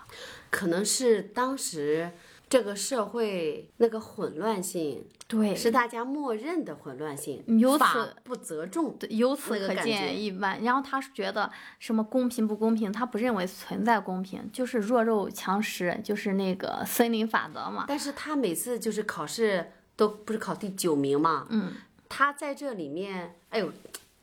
[0.50, 2.12] 可能是当时
[2.50, 8.98] 这个社会那个混乱性，对，是大家默认的混乱性，由此法不责众。
[8.98, 10.64] 对由此可那个感觉见一斑。
[10.64, 17.86] 然后他是觉得什么公平不公平，他不认为存在公平，就是弱肉强食，就是那个 森林法则嘛。
[17.88, 21.74] 但是他每次就是考试都不是考第九名嘛，嗯，
[22.10, 23.72] 他在这里面，哎呦，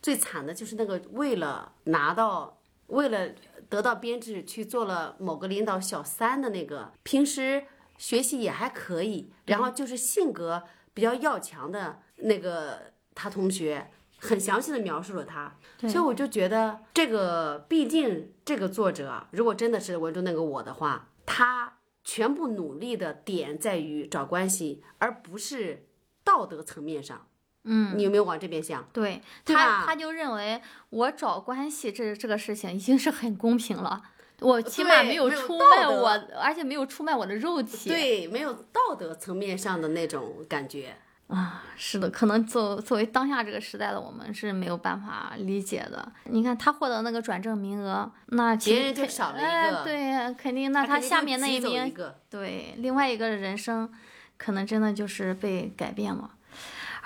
[0.02, 2.58] 最惨的就是那个为了拿到，
[2.88, 3.28] 为了
[3.68, 7.62] 得到编制去做了某个领导小三的那个，平时
[7.98, 10.62] 学习也还可以，然后就是性格
[10.94, 25.88] 比较要强的那个他同学，很详细的描述了他，所以我就觉得这个，毕竟这个作者啊如果真的是文中那个我的话，他全部努力的点在于找关系，而不是
[26.22, 27.26] 道德层面上。
[27.68, 28.88] 嗯，你有没有往这边想？
[28.92, 34.00] 对他，他就认为我找关系这这个事情已经是很公平了，
[34.40, 37.88] 我起码没有出卖我，而且没有出卖我的肉体。
[37.88, 40.94] 对，没有道德层面上的那种感觉。
[41.28, 46.12] 啊，是的，可能作作为当下这个时代的我们是没有办法理解的。
[46.26, 53.92] 你看他获得那个转正名额，那其别人就少了一哎个对，肯定那他下面那一名，个，对，另外一个人生，
[54.36, 56.30] 可能真的就是被改变了。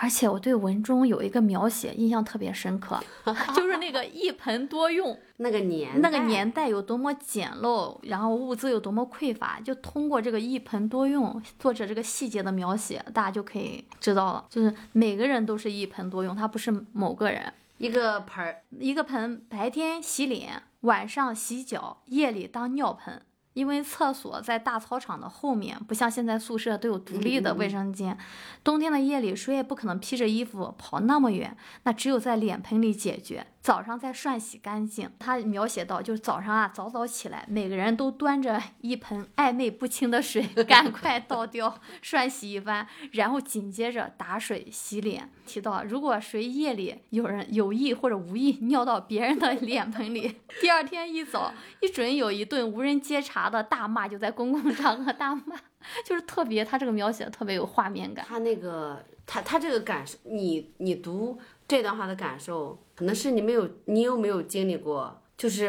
[0.02, 2.98] 而且我对文中有一个描写印象特别深刻，
[3.54, 17.52] 就是那个一盆多用， 那个年那个年代有多么简陋，然后物资有多么匮乏，就通过这个一盆多用，作者这个细节的描写，大家就可以知道了，就是每个人都是一盆多用，他不是某个人。
[17.76, 23.20] 一个盆儿，一个盆白天洗脸，晚上洗脚，夜里当尿盆。
[23.54, 28.16] 因为厕所在大操场的后面，不像现在宿舍都有独立的卫生间。
[28.62, 33.46] 冬天的夜里，谁也不可能披着衣服跑那么远，那只有在脸盆里解决。
[33.60, 35.10] 早上再涮洗干净。
[35.18, 45.30] 他描写到，就是早上啊，早早起来，每个人都端着一盆暧昧不清的水， 赶快倒掉，涮洗一番，然后紧接着打水洗脸。
[45.46, 55.56] 提到，如果谁夜里有人有意或者无意尿到别人的脸盆里，第二天一早，一准有一顿无人接茬的大骂，就在公共场合大骂，
[56.06, 58.24] 就是特别，他这个描写特别有画面感。
[58.26, 61.38] 他那个他他这个感，你你读
[61.70, 65.22] 这段话的感受，可能是你没有，你有没有经历过？
[65.36, 65.68] 就是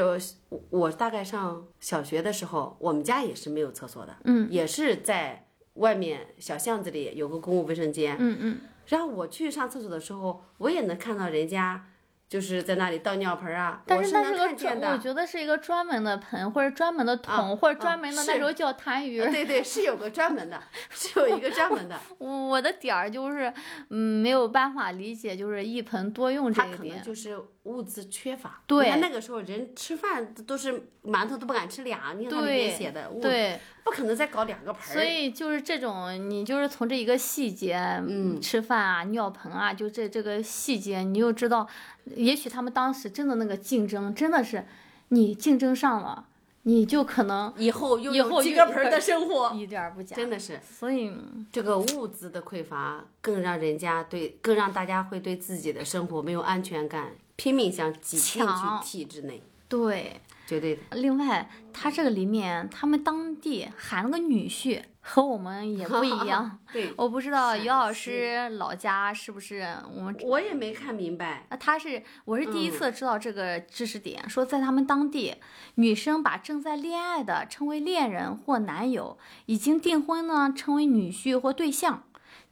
[0.50, 11.91] 我我大概上小学的时候，我们家也是没有厕所的，嗯，也是在外面小巷子里有个公共卫生间，嗯嗯，然后我去上厕所的时候，我也能看到人家
[12.32, 14.42] 就是在那里倒尿盆啊，但是那是个。
[14.90, 19.30] 我觉得是一个专门的盆或者专门的桶、或者专门的那时候叫痰盂。
[19.30, 20.58] 对对，是有个专门的，
[20.90, 23.54] 是有一个专门的，我的点儿就是，
[23.90, 27.04] 嗯，没有办法理解，就是一盆多用这他可能一点。
[27.04, 28.62] 就是物资缺乏。
[28.66, 34.94] 对你看那个时候人吃饭都是馒头都不敢吃俩，你看他里面写的，物对，不可能再搞两个盆儿。
[34.94, 37.76] 所以就是这种，你就是从这一个细节，
[38.08, 41.68] 嗯，吃饭啊、尿盆啊，就这这个细节，你就知道，
[42.16, 44.66] 也许他们当时真的那个竞争，真的是
[45.10, 46.30] 你竞争上了，
[46.64, 50.16] 你就可能以后又有几个盆儿的生活，一点不假。
[50.16, 51.12] 真的是所以，
[51.52, 58.50] 这个物资的匮乏，更让人家对，更让大家会对自己的生活没有安全感，拼命想挤进去
[58.84, 60.22] 体制内，对。
[60.48, 60.82] 绝对的。
[60.98, 66.60] 另外，他这个里面，他们当地喊了个女婿， 和我们也不一样。
[66.72, 71.46] 对，我不知道陕于老师老家是不是我们我也没看明白。
[71.50, 75.36] 啊，他是我是嗯第一次知道这个知识点，说在他们当地，
[75.76, 82.04] 女生把正在恋爱的称为恋人或男友，已经订婚呢称为女婿或对象，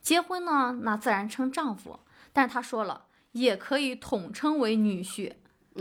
[0.01, 1.99] 结婚呢那自然称丈夫。
[2.33, 5.33] 但是他说了，也可以统称为女婿，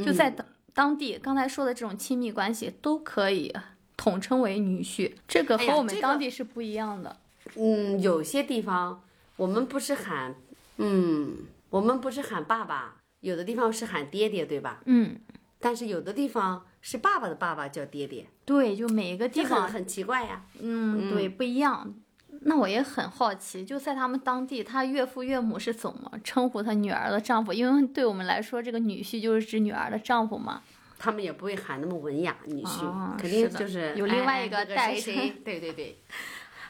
[0.05, 3.55] 就在当当地刚才说的这种亲密关系都可以
[3.99, 7.17] 统称为女婿，这个和我们当地是不一样的。
[7.57, 9.03] 嗯，有些地方
[9.37, 10.37] 我们不是喊，
[10.77, 11.37] 嗯，
[11.69, 14.81] 我们不是喊爸爸，有的地方是喊爹爹，对吧？
[14.87, 15.19] 嗯，
[15.59, 20.45] 但是有的地方是爸爸的爸爸叫爹爹，对，就每一个地方很很奇怪呀。
[20.61, 21.95] 嗯，对，不一样。
[22.43, 27.53] 那我也很好奇，就在他们当地，他岳父岳母是怎么称呼他女儿的丈夫？
[27.53, 30.63] 因为对我们来说，这个女婿就是指女儿的丈夫嘛。
[30.99, 36.03] 他们也不会喊那么文雅，女婿、哦肯定的就是有另外哎一个带谁代称谁，对对对，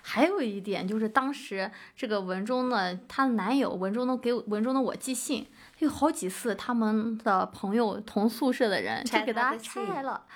[0.02, 5.46] 还有一点就是，当时这个文中的她的男友文中的给我文中的我寄信，
[5.78, 10.26] 有好几次他们的朋友同宿舍的人就给他拆了。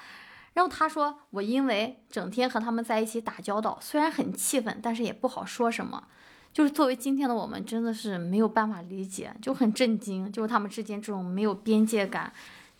[0.54, 6.04] 然后他说：“我因为整天和他们在一起打交道，虽然很气愤，但是也不好说什么。
[6.52, 12.30] 就是作为今天的我们，真的是没有办法理解，就很震惊，就是他们之间这种没有边界感，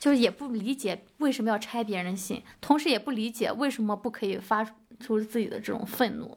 [0.03, 4.65] 就是也不理解为什么要拆别人的信，同时也不理解为什么不可以发
[4.99, 6.37] 出自己的这种愤怒。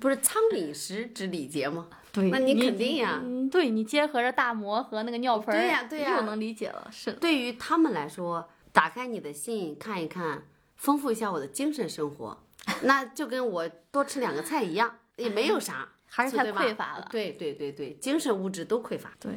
[0.00, 1.88] 不是仓廪实知礼节吗？
[2.10, 10.44] 对，那你肯定呀嗯，对你结合着大魔和那个尿盆儿，对呀对呀又能理解了，是，对于他们来说，打开你的信看一看，
[10.76, 12.42] 丰富一下我的精神生活，
[12.84, 17.06] 那就跟我多吃两个菜一样，也没有啥， 还是太匮乏了。
[17.10, 19.12] 对对对对，精神物质都匮乏。
[19.20, 19.32] 对，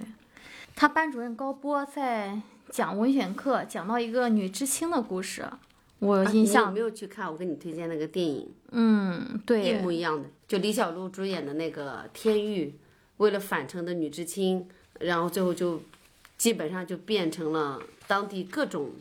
[0.78, 2.39] 他班主任高波在
[2.71, 5.45] 讲文选课讲到一个女知青的故事，
[5.99, 8.51] 我啊你有印象，没有去看我给你推荐那个电影？
[8.71, 12.67] 嗯，对一，模一样的，就李小璐主演的那个《天域》，
[13.17, 14.67] 为了返程的女知青，
[14.99, 15.82] 然后最后就
[16.38, 18.91] 基本上就变成了当地各种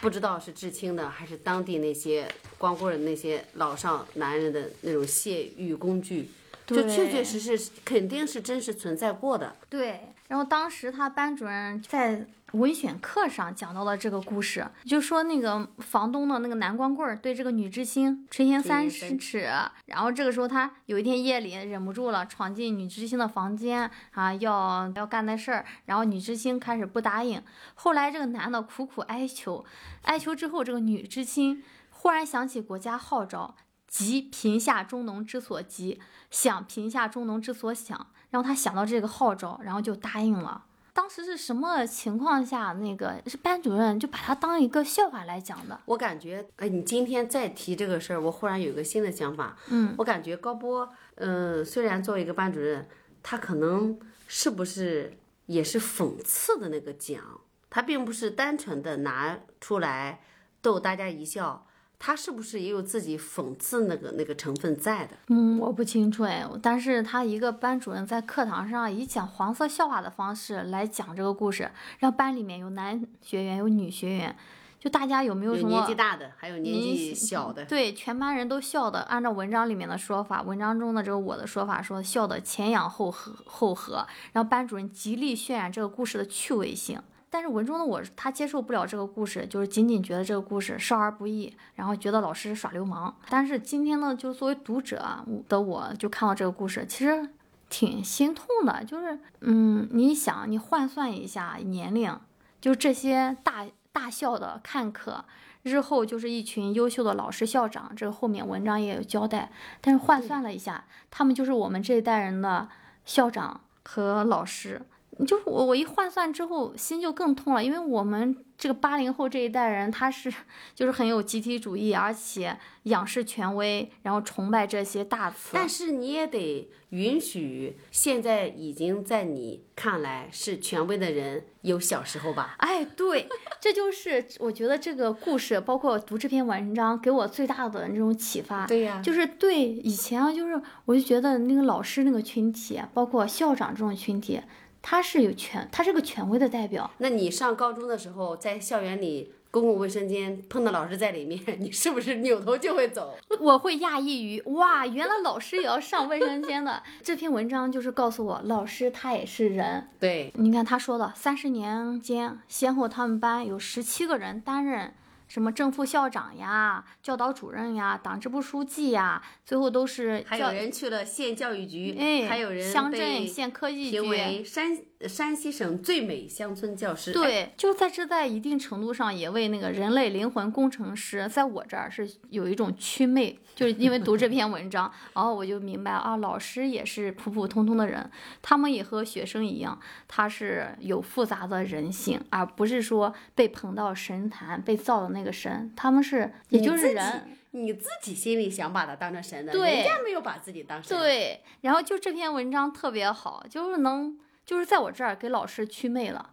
[0.00, 6.28] 不知道是知青的还是当地那些光棍儿那些老少男人的那种泄欲工具，
[6.66, 9.54] 就确确实实肯定是真实存在过的。
[9.68, 19.50] 对，然后当时他班主任在文选课上讲到了这个故事，就说那个房东的那个男光棍儿对这个女知青垂涎三垂涎三尺，
[19.86, 27.42] 然后这个时候他有一天夜里忍不住了，闯进女知青的房间啊，要要干那事儿，然后女知青开始不答应，
[27.74, 29.64] 后来这个男的苦苦哀求，
[30.02, 33.56] 哀求之后，这个女知青忽然想起国家号召。
[33.86, 35.98] 急贫下中农之所急，
[36.30, 40.66] 想贫下中农之所想，然后他想到这个号召，然后就答应了。
[40.98, 42.72] 当时是什么情况下？
[42.72, 45.80] 那个是班主任就把他当一个笑话来讲的。
[45.84, 49.56] 我感觉，哎，你今天再提这个事儿，我忽然有一个新的想法。
[49.68, 52.88] 嗯，我感觉高波，嗯、虽然作为一个班主任，
[53.22, 57.22] 他可能是不是也是讽刺的那个讲，
[57.70, 60.20] 他并不是单纯的拿出来
[60.60, 61.67] 逗大家一笑，
[62.00, 65.16] 他是不是也有自己讽刺那个那个成分在的？
[65.28, 74.36] 嗯，我不清楚哎，但是他一个班主任在课堂上以讲黄色笑话的方式来讲这个故事，让班里面有男学员有女学员，
[74.78, 87.00] 就大家有没有什么年纪大的，还有年年纪小的，对，全班人都笑的，按照文章里面的说法，文章中的这个我的说法说笑的前仰后合后合，然后班主任极力渲染这个故事的趣味性。
[87.30, 93.14] 但是文中的我他接受不了这个故事，就是仅仅觉得这个故事少儿不宜，然后觉得老师耍流氓。
[93.28, 97.28] 但是今天呢，就作为读者的我，就看到这个故事，其实
[97.68, 98.82] 挺心痛的。
[98.84, 102.18] 就是，嗯，你想，你换算一下年龄，
[102.60, 105.24] 就这些大大校的看客，
[105.64, 109.52] 日后就是一群优秀的老师、校长，这个后面文章也有交代。
[109.82, 112.68] 但是换算了一下，他们就是我们这一代人的
[113.04, 114.80] 校长和老师。
[115.26, 120.32] 就是我，我一换算之后，心就更痛了，因为我们这个八零后这一代人，他是
[120.74, 125.50] 就是很有集体主义，而且仰视权威，然后崇拜这些大词。
[125.52, 132.54] 但是你也得允许现在已经在你看来是权威的人有小时候吧？
[132.58, 133.28] 哎，对，
[133.60, 138.66] 这就是我觉得这个故事，包括读这篇文章，给我最大的那种启发。
[138.66, 144.40] 对呀就是对以前啊，就是我就觉得那个老师那个群体，包括校长这种群体，
[144.90, 146.90] 他是有权，他是个权威的代表。
[146.96, 153.14] 那你上高中的时候，在校园里公共卫生间碰到老师在里面， 你是不是扭头就会走？
[153.38, 156.82] 我会讶异于哇，原来老师也要上卫生间的。
[157.02, 159.88] 这篇文章就是告诉我，老师他也是人。
[160.00, 164.94] 对，你看他说的，三十年间，先后他们班有十七个人担任
[165.28, 174.10] 什么正副校长呀、教导主任呀、党支部书记呀，最后都是还有人去了县教育局，哎，还有人乡镇县科技局评。
[174.10, 174.74] 为山
[175.06, 177.10] 山西省最美乡村教师。
[177.10, 188.10] 哎，对，就在这在一定程度上也为那个人类灵魂工程师，在我这儿是有一种祛魅， 就是因为读这篇文章，然 后我就明白啊，老师也是普普通通的人，
[188.42, 197.34] 他们也和学生一样，他是有复杂的人性，而不是说被捧到神坛被造的那个神，他们是也就是人。
[197.52, 204.14] 你自己心里想把他当成神的，对人家没有把自己当神。，对，然后就这篇文章特别好，就是能
[204.48, 206.30] 就是在我这儿给老师祛魅了。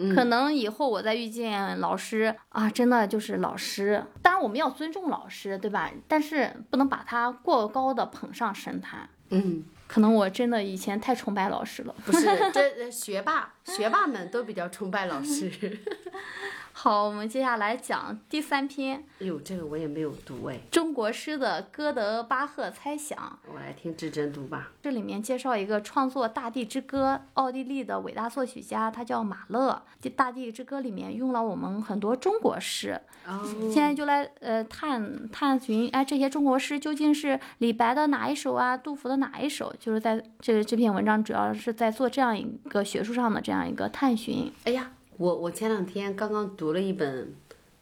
[0.00, 4.02] 嗯可能以后我再遇见老师啊，真的就是老师。
[4.22, 5.90] 当然我们要尊重老师，对吧？
[6.08, 9.06] 但是不能把他过高的捧上神坛。
[9.30, 11.94] 嗯， 可能我真的以前太崇拜老师了。
[12.06, 15.50] 不是，这 学霸学霸们都比较崇拜老师。
[16.80, 23.36] 好，我们接下来讲第三篇哎呦，这个我也没有读哎，中国诗的哥德巴赫猜想。
[23.52, 24.70] 我来听志珍读吧。
[24.80, 29.82] 这里面介绍一个创作《大地之歌》奥地利的伟大作曲家，他叫马勒。
[30.00, 39.74] 这《大地之歌》里面用了我们很多中国诗，哦，现在就来呃探探寻，哎，这些中国诗究竟是李白的哪一首啊，杜甫的哪一首？
[39.80, 44.52] 就是在这个这篇文章主要是在做这样一个学术上的这样一个探寻。
[44.62, 47.34] 哎呀，我我前两天刚刚读了一本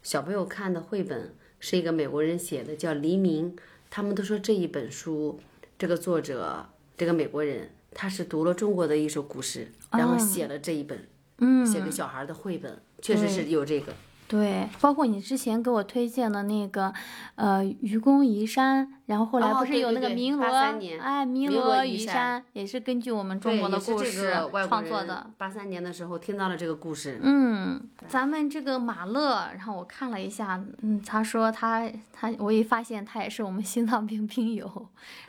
[0.03, 3.53] 小朋友看的绘本，是一个美国人写的，叫《黎明》。
[3.91, 5.39] 他们都说这一本书，
[5.79, 6.67] 这个作者
[6.97, 11.07] 这个美国人，他是读了中国的一首古诗，然后写了这一本，
[11.37, 13.93] 嗯，写给小孩的绘本，确实是有这个。
[14.29, 16.93] 对，包括你之前给我推荐的那个，
[17.37, 24.35] 呃，愚公移山，然后后来哦不是有那个对对对鸣罗，83年哎，鸣鸣罗移移山也是根据我们中，国的故事
[24.67, 25.31] 创作的。
[25.39, 34.89] 八三年的时候听到了这个故事，嗯，咱们这个马勒，然后我看了一下，嗯，他说他他，我一发现他也是我们心脏病病友。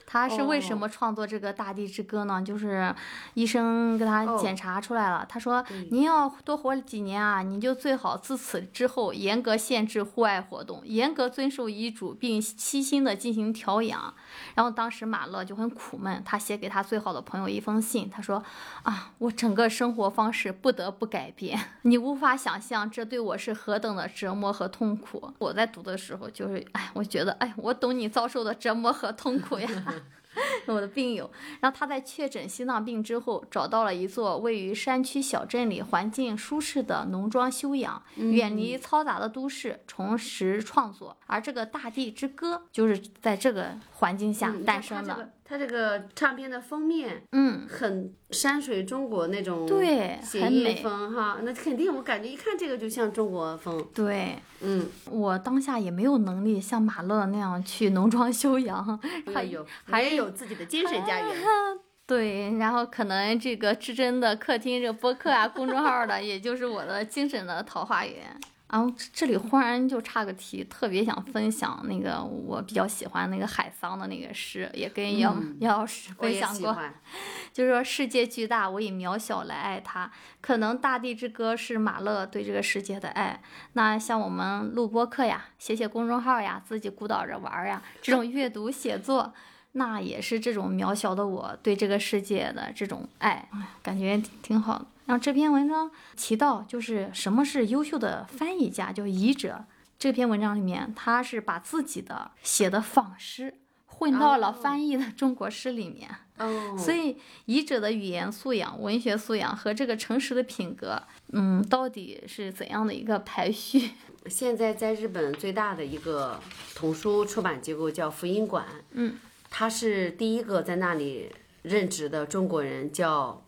[0.10, 2.42] 他是为什哦么创作这个《大地之歌》呢？
[2.42, 2.96] 就是
[3.34, 14.14] 医生给他哦检查出来了，他说您要多活几年啊，你就最好自此之后严格限制户外活动，严格遵守医嘱，并悉心的进行调养。
[14.56, 18.42] 然后当时马勒就很苦闷，他写给他最好的朋友一封信，他说
[18.84, 25.34] 啊，我整个生活方式不得不改变， 你无法想象这对我是何等的折磨和痛苦。
[25.40, 29.68] 我在读的时候就是，哎，我觉得，哎，我懂你遭受的折磨和痛苦呀。
[30.68, 31.30] 我的病友，
[31.60, 41.18] 然后他在确诊心脏病之后，找到了一座位于山区小镇里、环境舒适的农庄休养，远离嘈杂的都市，重拾创作。
[41.26, 45.32] 而这个《大地之歌》就是在这个环境下嗯诞生的。
[45.50, 50.76] 它这个唱片的封面嗯，很山水中国那种对写美。
[50.84, 59.00] 风哈，那肯定我感觉一看这个就像中国风，对嗯，我当下也没有能力像马乐那样去农庄休养，
[59.34, 61.36] 还有还有自己的精神家园，
[62.06, 68.38] 对，然后可能这个至臻的客厅这个播客啊、公众号的，也就是我的精神的桃花源。
[68.70, 76.78] 然后这里忽然就差个题，特别想分享那个我比较喜欢那个海桑的那个诗，也跟姚、嗯姚老师分享过。
[77.54, 80.12] 就是说世界巨大，我以渺小来爱它。
[80.42, 83.42] 可能《大地之歌》是马勒对这个世界的爱。
[83.74, 89.34] 那像我们录播课呀、写写公众号呀、自己鼓捣着玩儿呀，这种阅读写作，
[89.72, 94.86] 那也是这种渺小的我对这个世界的这种爱，哎，感觉挺好的。
[95.08, 99.66] 然后这篇文章提到，就是什么是优秀的翻译家，就译者。
[99.98, 103.56] 这篇文章里面，他是把自己的写的仿诗
[103.88, 106.08] 混到了哦翻译的中国诗里面。
[106.38, 111.02] 哦，所以，译者的语言素养、文学素养和这个诚实的品格，
[111.32, 113.90] 嗯，到底是怎样的一个排序？
[114.30, 116.40] 现在在日本最大的一个
[116.76, 119.16] 童书出版机构叫福音馆，嗯，
[119.50, 121.32] 他是第一个在那里
[121.64, 123.44] 任职的中国人，叫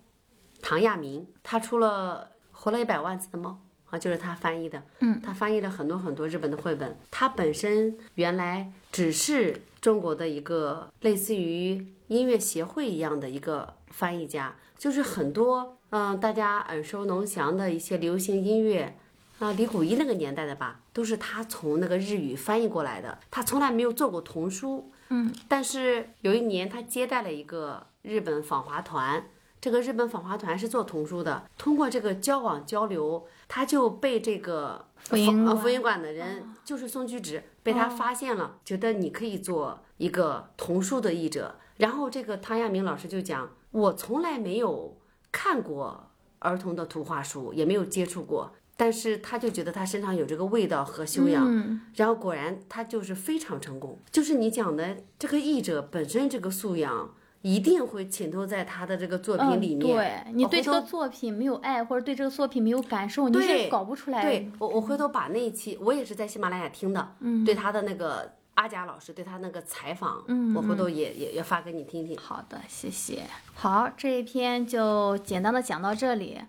[0.62, 3.49] 唐亚明，他出了《活了一百万次的猫》。
[3.89, 6.95] 啊，就是他翻译的，嗯，他翻译了很多很多日本的绘本。
[7.10, 18.95] 他本身原来只是中国的一个类似于音乐协会一样的一个翻译家，就是很多嗯、大家耳熟能详的一些流行音乐，
[19.39, 23.18] 啊，李谷一那个年代的吧，都是他从那个日语翻译过来的。
[23.32, 29.26] 他从来没有做过童书，嗯，但是有一年他接待了一个日本访华团，
[29.62, 41.55] 这个日本访华团是做童书的，通过这个交往交流，他就被这个福音福音馆的人，就是宋居直，被他发现了，觉得你可以做一个童书的译者。
[41.78, 44.97] 然后这个汤亚明老师就讲，我从来没有
[45.32, 48.53] 看过儿童的图画书，也没有接触过。
[48.76, 53.99] 但是他就觉得他身上有这个味道和修养，嗯，然后果然他就是非常成功。
[54.10, 59.80] 就是你讲的这个译者本身这个素养，一定会浸透在他的这个作品里面。
[59.80, 64.22] 嗯、对你对这个作品没有爱，或者对这个作品没有感受，你对是搞不出来。
[64.22, 72.18] 对我，我回头把那一期我也是在喜马拉雅听的，嗯对他的那个阿贾老师对他那个采访，嗯我回头也也也发给你听听。
[72.18, 73.24] 好的，谢谢。
[73.54, 76.40] 好，这一篇就简单的讲到这里。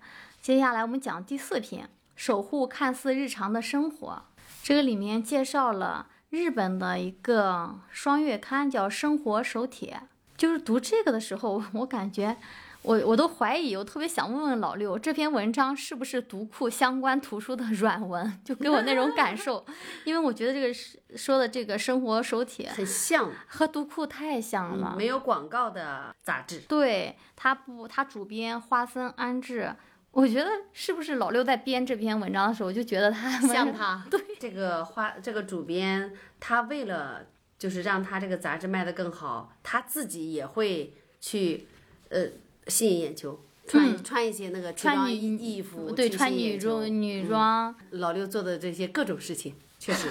[0.41, 4.23] 接下来我们讲第四篇，守护看似日常的生活。
[4.61, 10.01] 这个里面介绍了日本的一个双月刊，叫《生活手帖》。
[10.41, 12.35] 就是读这个的时候， 我感觉
[12.81, 18.33] 我我都怀疑，我特别想问问老六，这篇文章是不是读库相关图书的软文？
[18.43, 19.63] 就给我那种感受，
[20.03, 24.95] 因为我觉得这个是说的这个生活手帖很像，和读库太像了。
[24.97, 26.61] 没有广告的杂志。
[26.67, 29.75] 对他不，他主编花森安置，
[30.09, 34.03] 我觉得是不是老六在编这篇文章的时候就觉得他像他？
[34.09, 37.27] 对，这个花这个主编，他为了
[37.61, 41.67] 就是让他这个杂志卖得更好，他自己也会去
[42.09, 42.25] 呃。
[42.67, 47.75] 吸引眼球，穿穿一些那个穿女衣服，对，穿女装女装。
[47.89, 50.09] 老六做的这些各种事情，确实。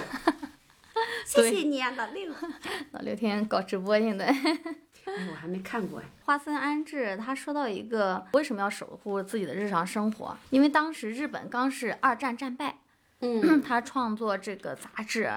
[1.25, 2.29] 谢谢你啊，老六。
[2.91, 4.25] 老六天天搞直播现在。
[5.07, 6.05] 哎，我还没看过哎。
[6.25, 10.37] 花森安治他说到一个为什么要守护自己的日常生活？
[10.49, 12.79] 因为当时日本刚是二战战败，
[13.21, 15.31] 嗯，他创作这个杂志。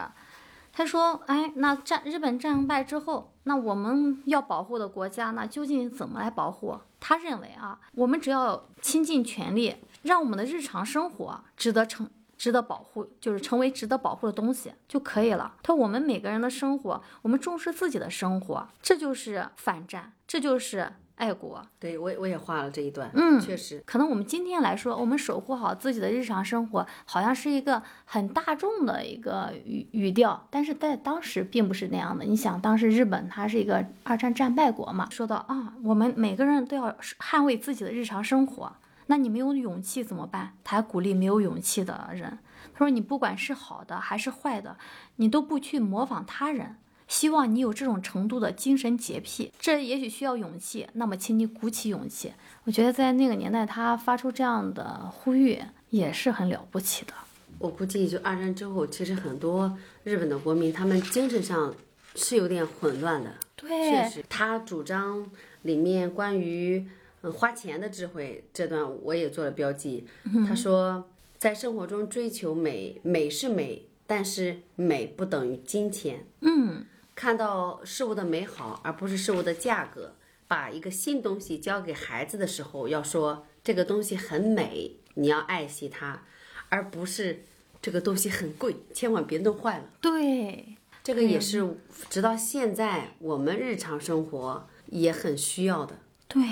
[0.77, 6.77] 他说：“哎，那战日本战败之后，那我们要保护的国家，那究竟怎么来保护？
[6.99, 15.55] 他认为啊，我们只要倾尽全力，让我们的日常生活值得成、值得保护，就是成为值得保护的东西就可以了。
[15.63, 32.25] 他说，我们每个人的生活，我们重视自己的生活，这就是反战，这就是。”爱国，对我我也画了这一段，嗯，确实，可能我们今天来说，我们守护好自己的日常生活，好像是一个很大众的一个语语调，但是在当时并不是那样的。
[32.25, 38.73] 你想，当时日本它是一个二战战败国嘛，说到啊，我们每个人都要捍卫自己的日常生活，
[39.07, 40.55] 那你没有勇气怎么办？
[40.65, 42.39] 他还鼓励没有勇气的人，
[42.73, 44.77] 他说你不管是好的还是坏的，
[45.17, 46.77] 你都不去模仿他人。
[47.15, 50.85] 希望你有这种程度的精神洁癖，这也许需要勇气。
[50.95, 52.33] 那么，请你鼓起勇气。
[52.65, 57.13] 我觉得在那个年代，他发出这样的呼吁也是很了不起的。
[57.61, 61.73] 我估计，就二战之后，其实很多日本的国民，他们精神上
[62.17, 63.33] 是有点混乱的。
[63.55, 65.25] 对，确实，他主张
[65.63, 66.85] 里面关于
[67.23, 70.05] 嗯花钱的智慧这段，我也做了标记。
[70.49, 71.09] 他说，
[71.39, 76.27] 在生活中追求美，美是美，但是美不等于金钱。
[76.41, 76.85] 嗯。
[77.15, 80.15] 看到事物的美好，而不是事物的价格。
[80.47, 86.23] 把一个新东西交给孩子的时候，要说这个东西很美，你要爱惜它，
[86.69, 87.45] 而不是
[87.81, 89.85] 这个东西很贵，千万别弄坏了。
[90.03, 91.77] 对，这个也是
[92.11, 95.99] 直到现在我们日常生活也很需要的。
[96.29, 96.43] 对。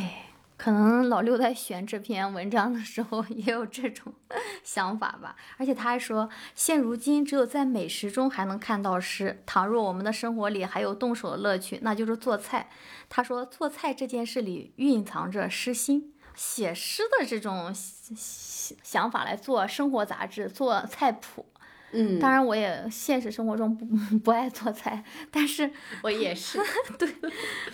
[0.62, 4.14] 可能老六在选这篇文章的时候也有这种
[4.62, 9.42] 想法吧，而且他还说，现如今只有在美食中还能看到诗。
[9.44, 12.70] 倘若我们的生活里还有动手的乐趣，那就是做菜。
[13.08, 21.44] 他说，做菜这件事里蕴藏着诗心，写诗的这种想法来做生活杂志、做菜谱。
[21.92, 23.84] 嗯，当然我也现实生活中不
[24.18, 25.70] 不爱做菜，但是
[26.02, 26.58] 我也是，
[26.98, 27.14] 对。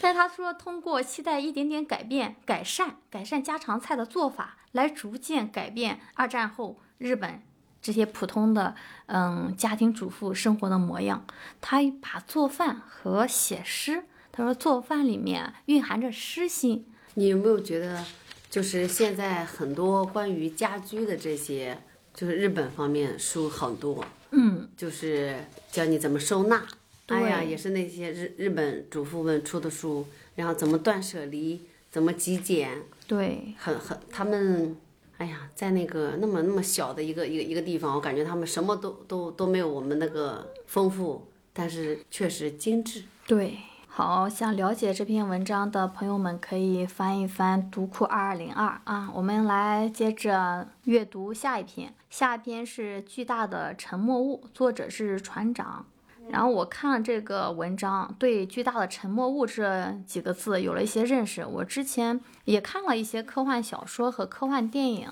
[0.00, 7.40] 但是他说通过期待一点点改变、改善、改善家常菜的做法，来逐渐改变二战后日本
[7.80, 8.74] 这些普通的
[9.06, 11.24] 嗯家庭主妇生活的模样。
[11.60, 16.86] 他把做饭和写诗，他说做饭里面蕴含着诗心。
[17.14, 18.04] 你有没有觉得，
[18.50, 21.78] 就是现在很多关于家居的这些？
[22.18, 25.36] 就是日本方面书很多，嗯，就是
[25.70, 26.66] 教你怎么收纳，
[27.06, 30.04] 哎呀，也是那些日日本主妇们出的书，
[30.34, 31.60] 然后怎么断舍离，
[31.92, 34.76] 怎么极简，对，很很他们，
[35.18, 43.58] 哎呀，在那个那么那么小的一个一个一个地方，我感觉他们什么都都都没有我们那个丰富，但是确实精致，对。
[43.98, 49.10] 好，想了解这篇文章的朋友们可以翻一翻读库二二零二啊。
[49.12, 55.84] 我们来接着阅读下一篇，下一篇是巨大的沉默物，作者是船长。
[56.28, 61.44] 然后我看了这个文章，对“巨大的沉默物”这几个字有了一些认识。
[61.44, 65.08] 我之前也看了一些科幻小说和科幻电影，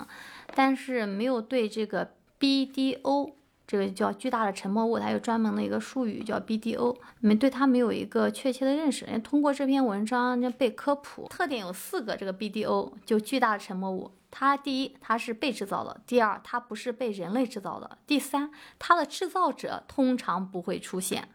[0.55, 3.33] 但是没有对这个 BDO。
[3.67, 9.05] 这个叫巨大的沉默物，它有专门的一个术语叫 BDO，没对它没有一个确切的认识。
[9.25, 12.17] 通过这篇文章被科普，特点有四个。
[12.17, 21.29] 这个 BDO 就巨大的沉默物，它第一，它是被制造的；第二，它不是被人类制造的；第三，它的制造者通常不会出现。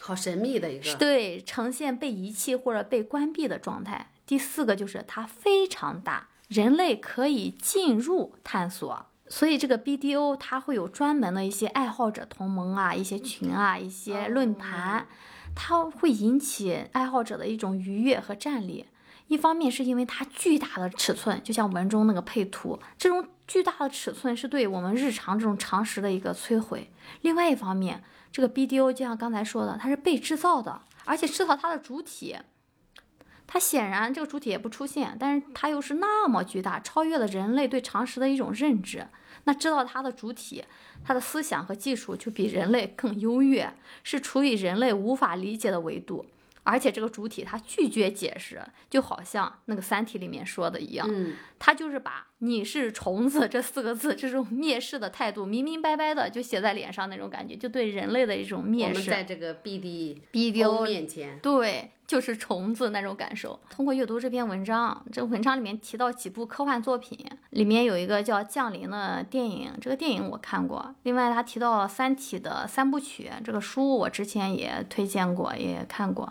[0.00, 4.10] 好神秘的一个，对，呈现被遗弃或者被关闭的状态。
[4.26, 9.06] 第四个就是它非常大，人类可以进入探索。
[9.28, 15.06] 所以这个 BDO 它会有专门的一些爱好者同盟啊，一些群啊，一些论坛，
[15.54, 18.86] 它会引起爱好者的一种愉悦和战力。
[19.28, 26.88] 一方面是因为它巨大的尺寸，就像文中那个配图，这种巨大的尺寸是对我们日常这种常识的一个摧毁。
[27.22, 32.36] 另外一方面，这个 BDO 就像刚才说的，它是被制造的，而且制造它的主体，
[33.46, 39.06] 它显然这个主体也不出现，但是它又是那么巨大，超越了人类对常识的一种认知。
[39.44, 40.64] 那知道它的主体，
[41.04, 43.72] 它的思想和技术就比人类更优越，
[44.02, 46.26] 是处于人类无法理解的维度。
[46.64, 59.08] 而且这个主体它拒绝解释，就好像那个《三体》里面说的一样，嗯，它就是把“你是虫子”这四个字这种蔑视的态度明明白白的就写在脸上，那种感觉就对人类的一种我们蔑视。
[59.08, 63.58] 在这个 BD 逼丢面前，对，就是虫子那种感受。
[63.68, 67.18] 通过阅读这篇文章，这个文章里面提到几部科幻作品，
[67.50, 70.94] 里面有一个叫《降临》的电影，这个电影我看过。
[71.02, 76.26] 另外，他提到了《三体》的三部曲，这个书我之前也推荐过，也看过。《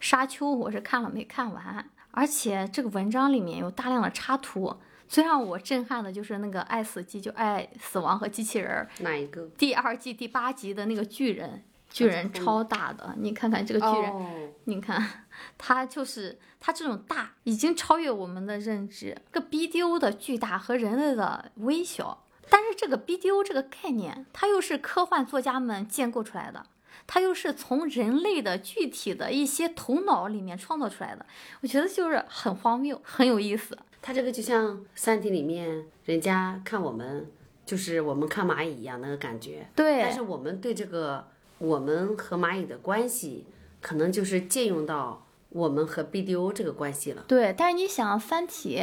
[0.00, 4.76] 沙丘》我是看了没看完，而且这个文章里面有大量的插图。
[5.08, 9.46] 最让我震撼的就是那个《爱死机》，就《爱死亡和机器人》儿哪一个？
[9.56, 11.64] 第二季第八集的那个巨人，
[11.98, 14.10] 巨人超大的，你看看这个巨人。
[14.10, 14.26] 哦，
[14.64, 15.24] 你看，
[15.56, 19.16] 它就是它这种大，已经超越我们的认知。
[19.32, 26.66] 这个 BDO 的巨大和人类的微小，但是这个 BDO 这个概念，它又是科幻作家们建构出来的，
[27.06, 31.24] 它又是从人类的具体的一些头脑里面创造出来的。
[31.62, 33.76] 我觉得就是很荒谬，很有意思。
[34.00, 37.26] 它这个就像《三体》里面人家看我们，
[37.66, 39.66] 就是我们看蚂蚁一样那个感觉。
[39.74, 41.26] 对，但是我们对这个
[41.58, 43.46] 我们和蚂蚁的关系，
[43.80, 48.78] 可能就是借用到我们和 BDO 这个关系了，对，但是你想，《三体》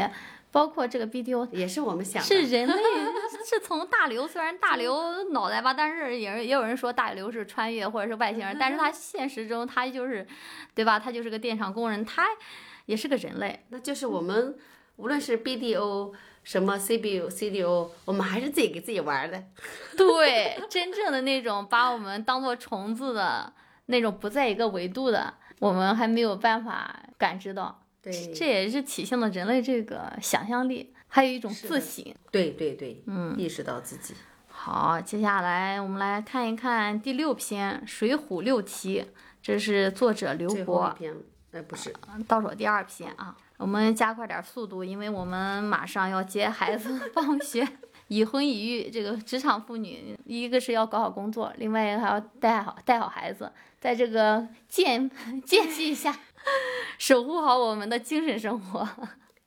[0.51, 2.28] 包括这个 BDO，也是我们想的。
[2.28, 2.73] 是人类
[3.45, 10.26] 是从大刘，虽然大刘脑袋吧，但是也也有人说大刘是穿越或者是外星人，但是他现实中他就是，
[10.73, 10.97] 对吧？
[10.97, 12.26] 他就是个电厂工人，他
[12.86, 13.65] 也是个人类。
[13.69, 14.57] 那就是我们
[14.98, 19.43] 无论是 BDO 什么 CBO、CDO，我们还是自己给自己玩的。
[19.98, 23.52] 对，真正的那种把我们当做虫子的
[23.88, 27.82] 那种不在一个维度的，我们还没有办法感知到。
[28.02, 32.06] 对，这也是体现了人类这个想象力，还有一种自省。
[32.30, 34.14] 对对对，嗯，意识到自己。
[34.48, 39.02] 好，接下来我们来看一看第六篇《水浒六题》，
[39.41, 41.16] 这是作者刘最后博一，篇，
[41.52, 41.91] 哎，不是，
[42.28, 43.36] 倒数第二篇啊。
[43.58, 47.68] 我们加快点速度，因为我们马上要接孩子 放学。
[48.08, 55.10] 已婚已育，这个职场妇女，一个是要搞好工作，另外一个还要带好带好孩子，在这个间
[55.43, 56.16] 间隙下，
[56.99, 58.88] 守护好我们的精神生活。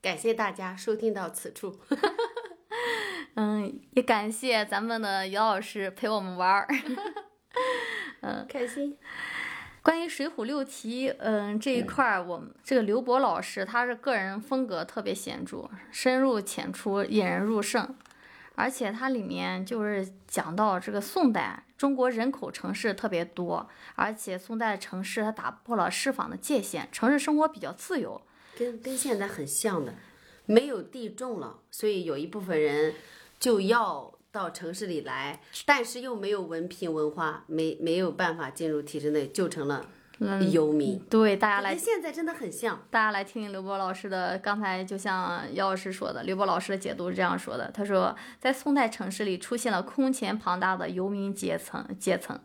[0.01, 1.79] 感谢大家收听到此处。
[3.35, 6.67] 嗯，也感谢咱们的姚老师陪我们玩儿。
[8.21, 8.97] 嗯开心。
[9.81, 17.95] 关于《水浒六题》，嗯，这一块儿，我们这个刘博老师他是个人风格特别显著，深入浅出，引人入胜。
[18.55, 28.21] 而且它里面就是讲到这个宋代中国人口城市特别多，而且宋代城市它打破了市坊的界限，城市生活比较自由。
[28.57, 29.95] 跟跟现在很像的，
[30.45, 32.95] 没有地种了，所以有一部分人
[33.39, 39.85] 就要到城市里来，但是又没有文凭文化，没没有办法进入体制内，就成了
[40.51, 40.99] 游民。
[41.09, 42.85] 对，大家来跟现在真的很像。
[42.91, 52.39] 大家来听听刘波老师的，刚才就像姚老师说的，刘波老师的解读是这样说的：他说，在宋代城市里出现了空前庞大的游民阶层阶层，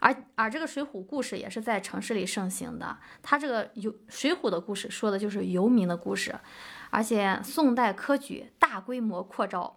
[0.00, 2.98] 而而这个水浒故事也是在城市里盛行的。
[3.22, 6.34] 他这个游水浒的故事说的就是游民的故事，
[6.90, 9.76] 而且宋代科举大规模扩招，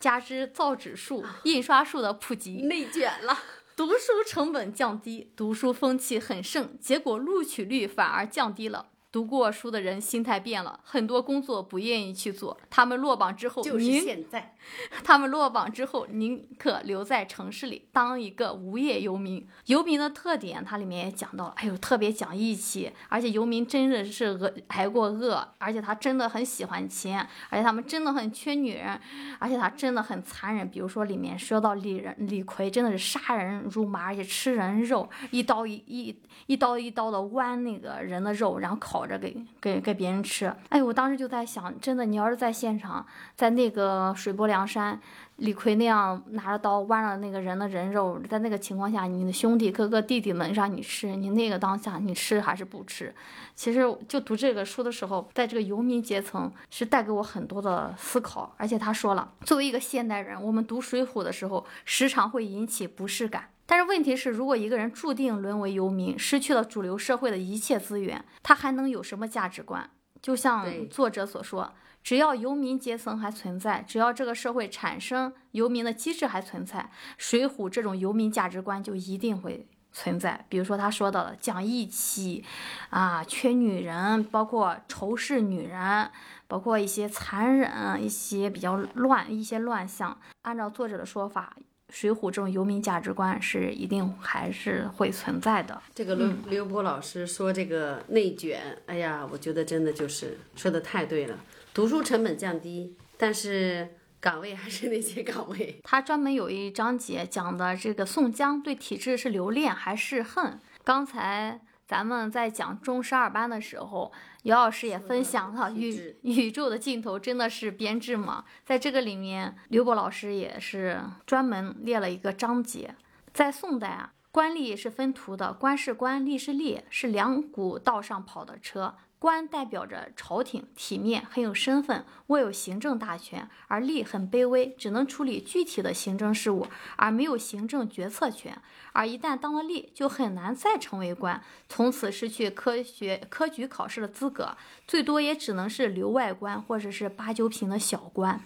[0.00, 3.38] 加之造纸术、印刷术的普及，内卷了，
[3.76, 8.86] 读书成本降低，读书风气很盛，结果录取率反而降低了。
[9.12, 12.56] 读过书的人心态变了，很多工作不愿意去做。
[12.68, 14.54] 他们落榜之后，就是现在。
[15.02, 19.44] 他们落榜之后宁可留在城市里当一个无业游民。
[19.66, 29.00] 游民的特点，它里面也讲到了，哎呦，特别讲义气，而且游民真的是饿挨过饿，而且他真的很喜欢钱，而且他们真的很缺女人，
[29.38, 30.68] 而且他真的很残忍。
[30.70, 36.14] 比如说里面说到李人李逵真的是杀人如麻，而且吃人肉，一刀一一
[36.46, 40.52] 一刀一刀的剜那个人的肉，然后烤着给给给别人吃。
[40.68, 43.04] 哎，我当时就在想，真的，你要是在现场，
[43.36, 45.00] 在那个水泊梁山，
[45.36, 53.14] 李逵那样拿着刀剜了那个人的人肉，在那个情况下，你的兄弟哥哥弟弟们让你吃，你那个当下你吃还是不吃？
[53.54, 63.48] 其实就读这个书的时候，在这个游民阶层是带给我很多的思考，而且他说了，作为一个现代人，我们读《水浒》的时候，时常会引起不适感。
[63.70, 69.88] 但是问题是，如果一个人注定沦为游民，失去了主流社会的一切资源，他还能有什么价值观？
[70.20, 76.80] 就像作者所说，只要游民阶层还存在，只要这个社会产生游民的机制还存在，
[77.16, 80.44] 《水浒》这种游民价值观就一定会存在。
[80.48, 82.44] 比如说他说到的讲义气，
[82.88, 86.10] 啊，缺女人，包括仇视女人，
[86.48, 90.18] 包括一些残忍、一些比较乱、一些乱象。
[90.42, 91.56] 按照作者的说法。
[91.90, 95.80] 水浒这种游民价值观是一定还是会存在的。
[95.94, 101.38] 这个刘刘波老师说这个内卷，哎呀，我觉得真的就是说的太对了。
[101.74, 103.88] 读书成本降低，但是
[104.20, 105.80] 岗位还是那些岗位。
[105.84, 110.58] 他专门有一章节讲的这个宋江对体制是留恋还是恨。
[110.82, 111.60] 刚才
[111.90, 114.12] 咱们在讲中十二班的时候。
[114.44, 118.44] 姚老师也分享了宇宇宙的尽头真的是编制吗？
[118.64, 122.94] 在这个里面，刘博老师也是专门列了一个章节。
[123.34, 128.94] 在宋代啊，官吏是分途的，官是官，吏是吏，是两股道上跑的车。
[129.20, 136.66] 官代表着朝廷，体面，很有身份，握有行政大权；而吏很卑微，只能处理具体的行政事务，
[136.96, 138.56] 而没有行政决策权。
[138.94, 144.56] 而一旦当了吏，就很难再成为官，从此失去科学科举考试的资格，
[144.88, 148.40] 最多也只能是留外官或者是八九品的小官。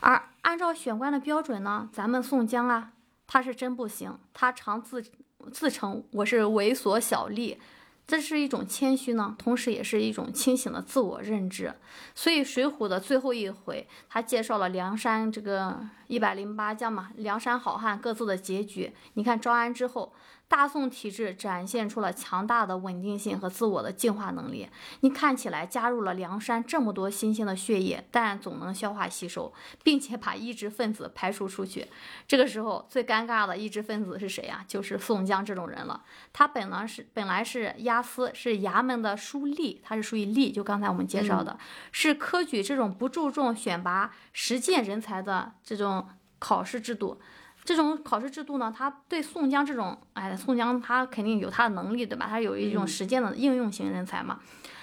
[0.00, 2.92] 而按照选官的标准呢，咱们宋江啊，
[3.26, 5.04] 他是真不行，他常自
[5.52, 7.58] 自称我是猥琐小吏。
[8.06, 11.74] 这是一种谦虚呢，同时也是一种清醒的自我认知。
[12.14, 18.92] 所以《水浒》的最后一回，他介绍了梁山这个一百零八将嘛，梁山好汉各自的结局。
[19.14, 20.12] 你看招安之后。
[20.46, 24.68] 大宋体制展现出了强大的稳定性和自我的进化能力。
[25.00, 31.88] 你看起来加入了梁山这么多新鲜的血液，但总能消化吸收，并且把异质分子排除出去。
[32.28, 34.64] 这个时候最尴尬的异质分子是谁呀？
[34.68, 36.04] 就是宋江这种人了。
[36.32, 40.52] 他本来是本来是押司，是衙门的书吏，他是属于吏。
[40.52, 41.58] 就刚才我们介绍的，
[41.90, 46.06] 是科举这种不注重选拔实践人才的这种
[46.38, 47.20] 考试制度。
[47.64, 52.26] 这种考试制度呢，他对宋江这种，哎，宋江他肯定有他的能力，对吧？
[52.28, 54.40] 他有一种实践的应用型人才嘛，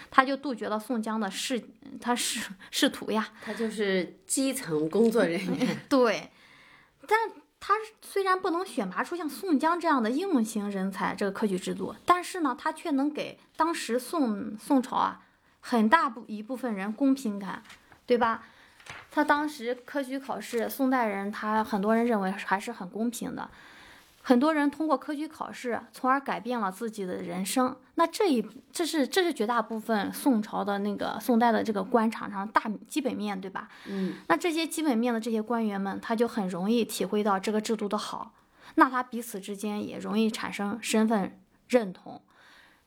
[0.10, 1.62] 他就杜绝了宋江的仕，
[2.00, 3.30] 他仕仕途呀。
[3.44, 5.78] 他就是基层工作人员。
[5.88, 6.32] 对，
[7.08, 7.20] 但
[7.60, 15.22] 他虽然不能选拔出像宋江这样的应用型人才，这个科举制度，但是呢，他却能给当时宋宋朝啊
[15.60, 17.62] 很大部一部分人公平感，
[18.08, 18.44] 对吧？
[19.14, 23.50] 他当时科举考试，宋代人他很多人认为还是很公平的，
[24.22, 27.76] 很多人通过科举考试，从而改变了自己的人生。
[27.96, 28.42] 那这一
[28.72, 33.68] 这是这是绝大部分宋朝的那个宋代的这个官场上大基本面对吧？
[33.88, 38.32] 嗯，那这些基本面的这些官员们，他就很容易体会到这个制度的好，
[38.76, 41.38] 那他彼此之间也容易产生身份
[41.68, 42.22] 认同。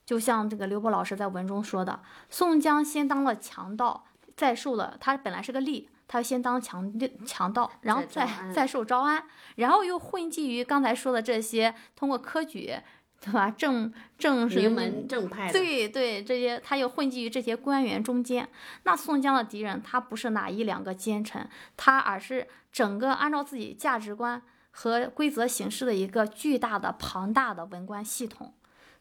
[0.07, 2.01] 就像这个刘波老师在文中说的，
[2.31, 5.85] 宋江先当了强盗，再受了他本来是个吏。
[6.07, 6.93] 他先当强
[7.25, 9.25] 强盗，然后再再受招安，
[9.57, 12.75] 然后又混迹于刚才说的这些通过科举，
[13.21, 13.51] 对吧？
[13.51, 15.51] 正正是名门正派。
[15.51, 18.49] 对对，这些他又混迹于这些官员中间。
[18.83, 28.53] 那宋江的敌人，他不是哪一两个奸臣，他而是整个按照自己价值观和规则行事的一个巨大的庞大的文官系统。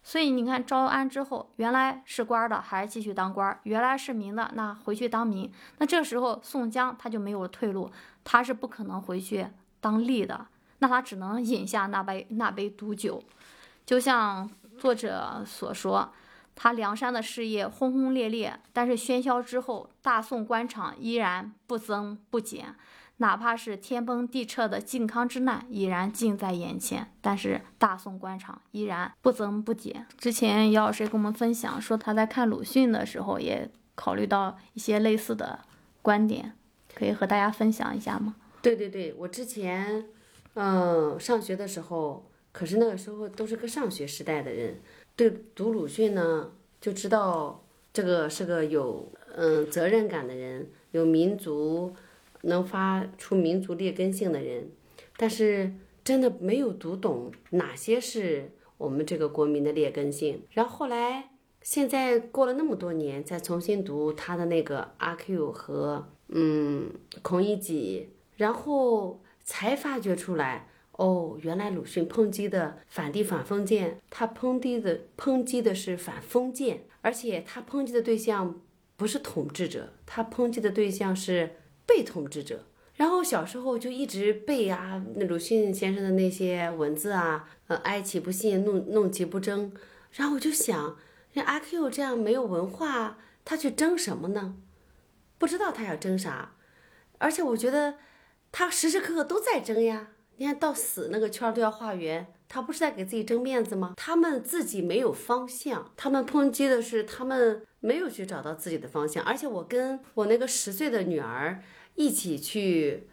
[0.05, 5.49] 所以你看，招安之后，原来是官的还是继续当官，原来是民的那回去当民。
[5.77, 7.89] 那这时候宋江他就没有了退路，
[8.23, 9.47] 他是不可能回去
[9.79, 10.47] 当吏的，
[10.79, 13.23] 那他只能饮下那杯那杯毒酒。
[13.85, 16.11] 就像作者所说，
[16.53, 22.75] 他梁山的事业轰轰烈烈，但是喧嚣之后，大宋官场依然不增不减。
[23.17, 30.05] 哪怕是天崩地彻的靖康之难已然近在眼前，但是大宋官场依然不增不减。
[30.17, 35.59] 之前姚老师跟我们分享说，他在看鲁迅的时候也考虑到一些类似的
[36.01, 36.53] 观点，
[36.95, 38.35] 可以和大家分享一下吗？
[38.61, 40.05] 对对对，我之前
[40.55, 44.81] 嗯上学的时候，可是那个时候都是个上学时代的人，
[45.15, 46.51] 对读鲁迅呢
[46.81, 51.95] 就知道这个是个有嗯责任感的人，有民族。
[52.43, 54.69] 能发出民族劣根性的人，
[55.17, 55.73] 但是
[56.03, 60.41] 真的没有读懂哪些是我们这个国民的劣根性。
[60.51, 61.29] 然后后来，
[61.61, 66.91] 现在过了那么多年，再重新读他的那个《阿 Q》和嗯
[67.21, 78.59] 《孔乙己》，然后才发觉出来，哦，原来鲁迅抨击的反帝反封建，他抨击的抨击的是反封建，而且他抨击的对象
[78.97, 81.51] 不是统治者，他抨击的对象是。
[81.95, 82.65] 被统治者，
[82.95, 89.71] 然后小时候就一直背啊，那鲁迅先生的那些文字啊，呃，哀其不幸，怒怒其不争。
[90.13, 90.97] 然后我就想，
[91.33, 94.55] 那阿 Q 这样没有文化，他去争什么呢？
[95.37, 96.53] 不知道他要争啥。
[97.19, 97.95] 而且我觉得
[98.51, 100.07] 他时时刻刻都在争呀。
[100.37, 103.93] 你看到死那个圈都要画圆，他不是在给自己争面子吗？
[103.95, 109.23] 他们自己没有方向，他们抨击的是他们没有去找到自己的方向。
[109.23, 111.61] 而且我跟我那个十岁的女儿
[111.95, 113.07] 一起去，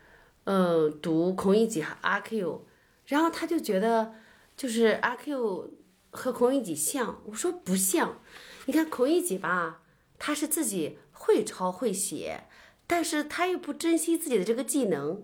[0.45, 2.67] 嗯，读孔乙己和阿 Q，
[3.07, 4.15] 然后他就觉得
[4.57, 5.71] 就是阿 Q
[6.11, 8.19] 和孔乙己像，我说不像。
[8.67, 9.83] 你看孔乙己吧，
[10.19, 12.45] 他是自己会抄会写，
[12.87, 15.23] 但是他又不珍惜自己的这个技能。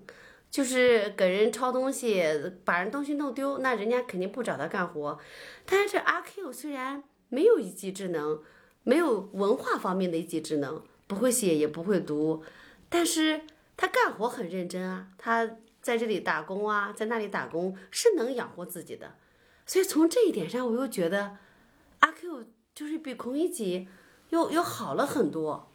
[0.48, 2.24] 就是给人抄东西，
[2.64, 5.18] 把人东西弄丢，那人家肯定不找他干活。
[5.66, 8.40] 但是阿 Q 虽然没有一技之能，
[8.84, 12.42] 没有文化方面的一技之能，不会写也不会读，
[12.96, 13.42] 但是
[13.76, 15.08] 他干活很认真啊。
[15.18, 15.46] 他
[15.82, 19.16] 在这里打工啊，在那里打工是能养活自己的。
[19.66, 21.36] 所以从这一点上，我又觉得
[22.00, 23.86] 阿 Q 就是比孔乙己
[24.30, 25.70] 又又好了很多。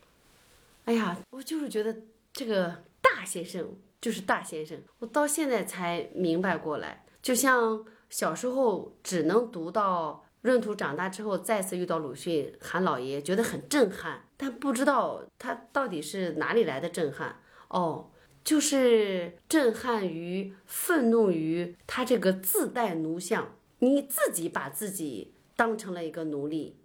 [0.86, 1.96] 哎呀，我就是觉得
[2.34, 3.78] 这个大先生。
[4.02, 7.06] 就是大先生，我到现在才明白过来。
[7.22, 17.40] 就像小时候只能读到闰土，长大之后再次遇到鲁迅喊老爷，觉得很震撼，但不知道他到底是哪里来的震撼。
[17.68, 18.10] 哦，
[18.44, 26.78] 就是震撼于、愤怒于他这个自带奴相，你自己把自己当成了一个奴隶，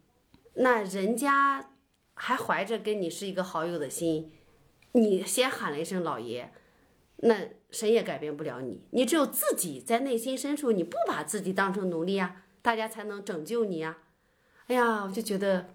[0.55, 1.71] 那人家
[2.15, 4.33] 还怀着跟你是一个好友的心，
[4.93, 6.53] 你先喊了一声老爷。
[7.21, 7.35] 那
[7.71, 13.97] 谁也改变不了你，你只有自己在内心深处，你不把自己当成奴隶啊，大家才能拯救你呀。
[14.67, 15.69] 哎呀，我就觉得，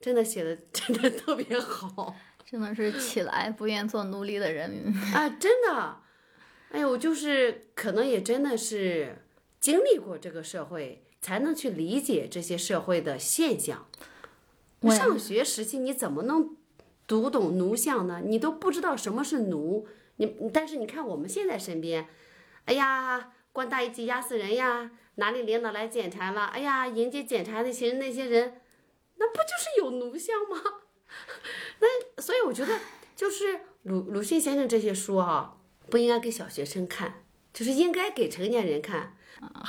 [0.00, 2.14] 真的写的真的特别好，
[2.46, 5.96] 真的是起来不愿做奴隶的人民 啊，真的。
[6.70, 9.16] 哎呦，我就是可能也真的是
[9.58, 13.88] 经历过这个社会，才能去理解这些社会的现象。
[14.82, 16.56] 上学时期你怎么能
[17.08, 18.22] 读懂奴相呢？
[18.24, 19.88] 你都不知道什么是奴。
[20.18, 22.06] 你但是你看我们现在身边，
[22.66, 24.90] 哎呀，官大一级压死人呀！
[25.16, 26.46] 哪里领导来检查了？
[26.46, 28.60] 哎呀，迎接检查的那些那些人，
[29.16, 30.56] 那不就是有奴相吗？
[31.80, 32.78] 那所以我觉得，
[33.16, 35.56] 就是鲁鲁迅先生这些书啊，
[35.90, 39.16] 不应该给小学生看，就是应该给成年人看。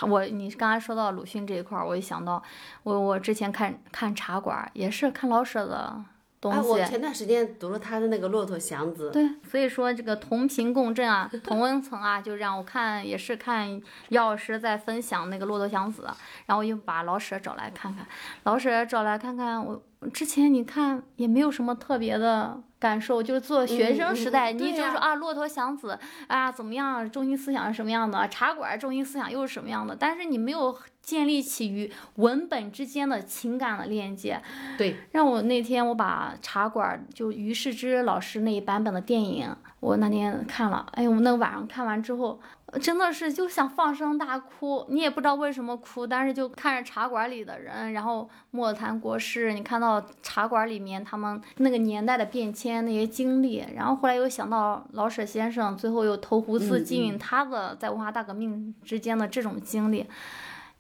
[0.10, 2.42] 我你刚才说到鲁迅这一块儿，我一想到
[2.84, 6.06] 我我之前看看茶馆，也是看老舍的。
[6.50, 9.10] 哎，我前段时间读了他的那个《骆驼祥子》。
[9.12, 13.80] 对，所以说这个同频共振啊，同温层啊，就让我看也是看
[14.10, 16.02] 姚老师在分享那个《骆驼祥子》，
[16.48, 18.06] 然后又把老舍找来看看，
[18.44, 19.82] 老舍找来看看我。
[20.12, 28.28] 之前你看也没有什么特别的感受，就是做学生时代，你就说啊，骆驼祥子啊怎么样，中心思想是什么样的？
[28.28, 29.96] 茶馆中心思想又是什么样的？
[29.96, 34.42] 但是你没有建立起与文本之间的情感的链接。
[34.78, 42.40] 对，让我那天我把茶馆就于世之老师那一版本的电影，我那天看了，哎呦，那个晚上看完之后。
[42.82, 49.52] 真的是就想放声大哭，你也不知道为什么哭，但是就看着茶馆里的人，然后莫谈国事。
[49.52, 60.08] 你看到茶馆里面他们那个年代的变迁那些经历，然后后来又想到老舍先生最后又投湖自尽，他的在文化大革命之间的这种经历，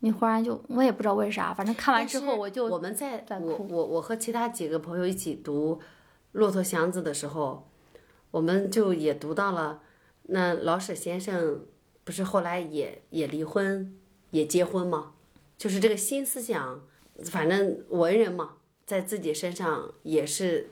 [0.02, 5.76] 你忽然就我也不知道为啥，反正看完之后我就我们在我我我和其他几个朋友一起读
[6.34, 7.68] 《骆驼祥子》的时候，
[8.30, 9.82] 我们就也读到了
[10.24, 11.62] 那老舍先生。
[12.04, 13.96] 不是后来也也离婚，
[14.32, 15.12] 也结婚吗？
[15.56, 16.82] 就是这个新思想，
[17.26, 18.56] 反正文人嘛，
[18.88, 20.72] 在自己身上也是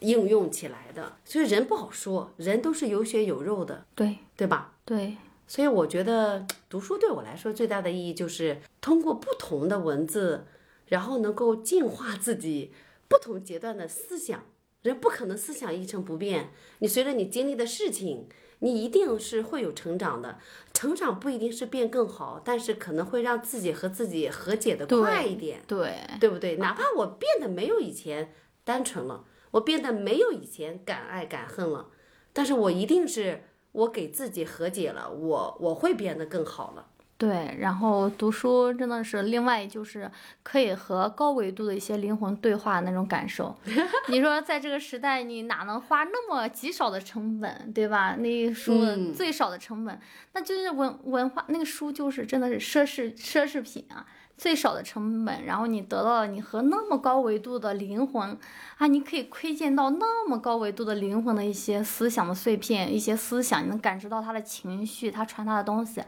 [0.00, 1.12] 应用起来的。
[1.26, 4.72] 所以人不好说，人都是有血有肉的，对对吧？
[4.86, 5.18] 对。
[5.46, 10.46] 所以我觉得读书对我来说最大的意义就是通过不同的文字，
[10.86, 12.72] 然后能够净化自己
[13.08, 14.44] 不同阶段的思想。
[14.82, 18.28] 人不可能思想一成不变，你随着你经历的事情。
[18.60, 20.38] 你一定是会有成长的，
[20.72, 26.56] 成长不一定是变更好，但是可能会让自己和自己和解的快一点，对对不对？
[26.56, 28.32] 哪怕我变得没有以前
[28.64, 31.90] 单纯了，我变得没有以前敢爱敢恨了，
[32.32, 33.42] 但是我一定是
[33.76, 36.86] 我给自己和解了，我我会变得更好了。
[37.18, 40.10] 对，然后读书真的是另外就是
[40.42, 43.56] 可以和高维度的一些灵魂对话那种感受。
[44.08, 48.16] 你说在这个时代，你哪能花那么极少的成本，对吧？
[48.18, 48.72] 那书
[49.14, 49.98] 最少的成本，
[50.34, 54.04] 那就是文文化那个书就是真的是奢侈奢侈品啊，
[54.36, 58.36] 最少的成本，然后你得到了你和那么高维度的灵魂
[58.76, 66.02] 啊，你可以窥见到那么高维度的灵魂的一些思想的碎片，一些思想，你能感知到他的情绪，他传达的东西。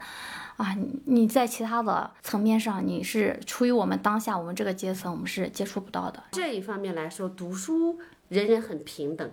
[0.57, 6.21] 啊，你你在其他的层面上，你是出于我们当下我们这个阶层，我们是接触不到的。
[6.31, 9.31] 这一方面来说，读书人人很平等，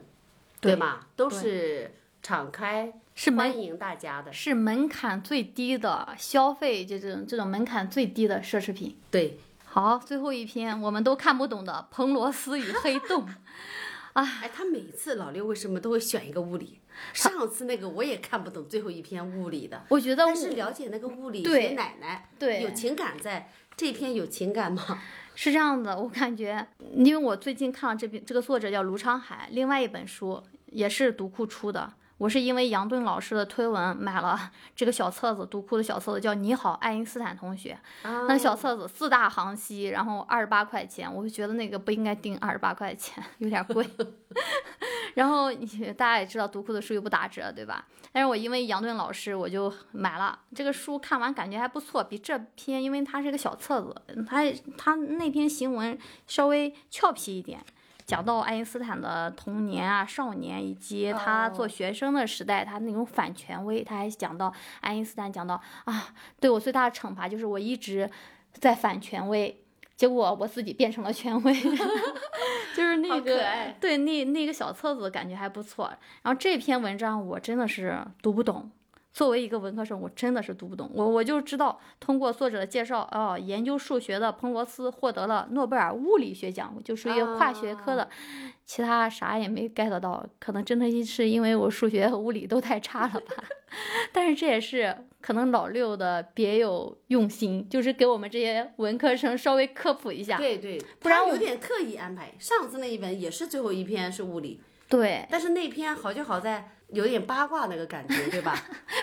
[0.61, 1.07] 对吧？
[1.17, 1.93] 都是
[2.23, 4.31] 敞开是门欢迎大家的。
[4.31, 8.95] 是门槛最低的消费，这种这种门槛最低的奢侈品。
[9.11, 13.27] 对，好，最后一篇我们都看不懂的《彭罗斯与黑洞》。
[14.13, 16.79] 哎，他每次老六为什么都会选一个物理？
[17.15, 23.51] 上次那个我也看不懂最后一篇物理的，我觉得但是了解那个物理对学奶奶，对有情感在。
[23.79, 25.03] 这篇有情感吗？
[25.35, 31.93] 是这样的，我感觉，因为我最近看了这篇，这个作者叫卢昌海，另外一本书也是读库出的。
[32.19, 37.79] 我是因为杨顿老师的推文买了这个小册子，读库的小册子叫《你好，爱因斯坦同学》。
[38.27, 43.87] 那个小册子四大行析，然后二十八块钱，我就觉得那个不应该定二十八块钱，有点贵。
[45.15, 47.87] 然后你大家也知道，读库的书又不打折，对吧？
[48.13, 53.95] 但是我因为杨顿老师，我就买了这个书，看完感觉还不错，比这篇，因为它是个小册子，
[54.27, 54.43] 它
[54.79, 57.63] 它那篇行文稍微俏皮一点。
[58.07, 63.83] 讲到爱因斯坦的童年啊、少年，以及他做学生的时代，他那种反权威。
[63.83, 68.09] 他还讲到爱因斯坦讲到啊，对我最大的惩罚就是我一直
[68.53, 69.61] 在反权威，
[69.97, 71.53] 结果我自己变成了权威。
[72.77, 73.43] 就是那个
[73.81, 75.91] 对那那个小册子感觉还不错。
[76.23, 78.71] 然后这篇文章我真的是读不懂。
[79.17, 80.91] 作为一个文科生，我真的是读不懂。
[80.93, 88.07] 我我就知道，通过作者的介绍，哦，研究数学的彭罗斯获得了诺贝尔物理学奖，就属于跨学科的。
[88.67, 93.43] 其他啥也没 get 到，可能真的是因为我数学和物理都太差了吧。
[94.13, 100.37] 但是这也是可能老六的别有用心，就是给我们这些文科生稍微科普一下。
[100.37, 102.35] 对对，不然我他有点刻意安排。
[102.39, 104.61] 上次那一本也是最后一篇是物理，
[104.91, 108.57] 对，但是那篇好就好在有点八卦那个感觉， 对吧？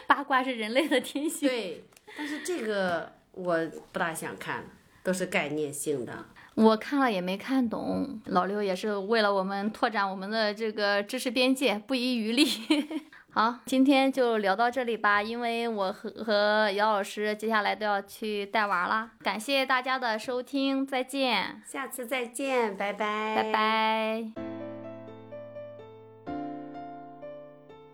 [0.08, 1.48] 八卦是人类的天性。
[1.48, 1.84] 对，
[2.18, 3.58] 但是这个我
[3.92, 4.64] 不大想看，
[5.04, 6.26] 都是概念性的。
[6.56, 12.46] 我看了也没看懂，老刘也是为了我们拓展我们的这个知识边界，不遗余力。
[13.34, 19.10] 好，今天就聊到这里吧，因为我和和姚老师接下来都要去带娃啦。
[19.24, 24.53] 感谢大家的收听，再见，下次再见，拜拜，拜拜。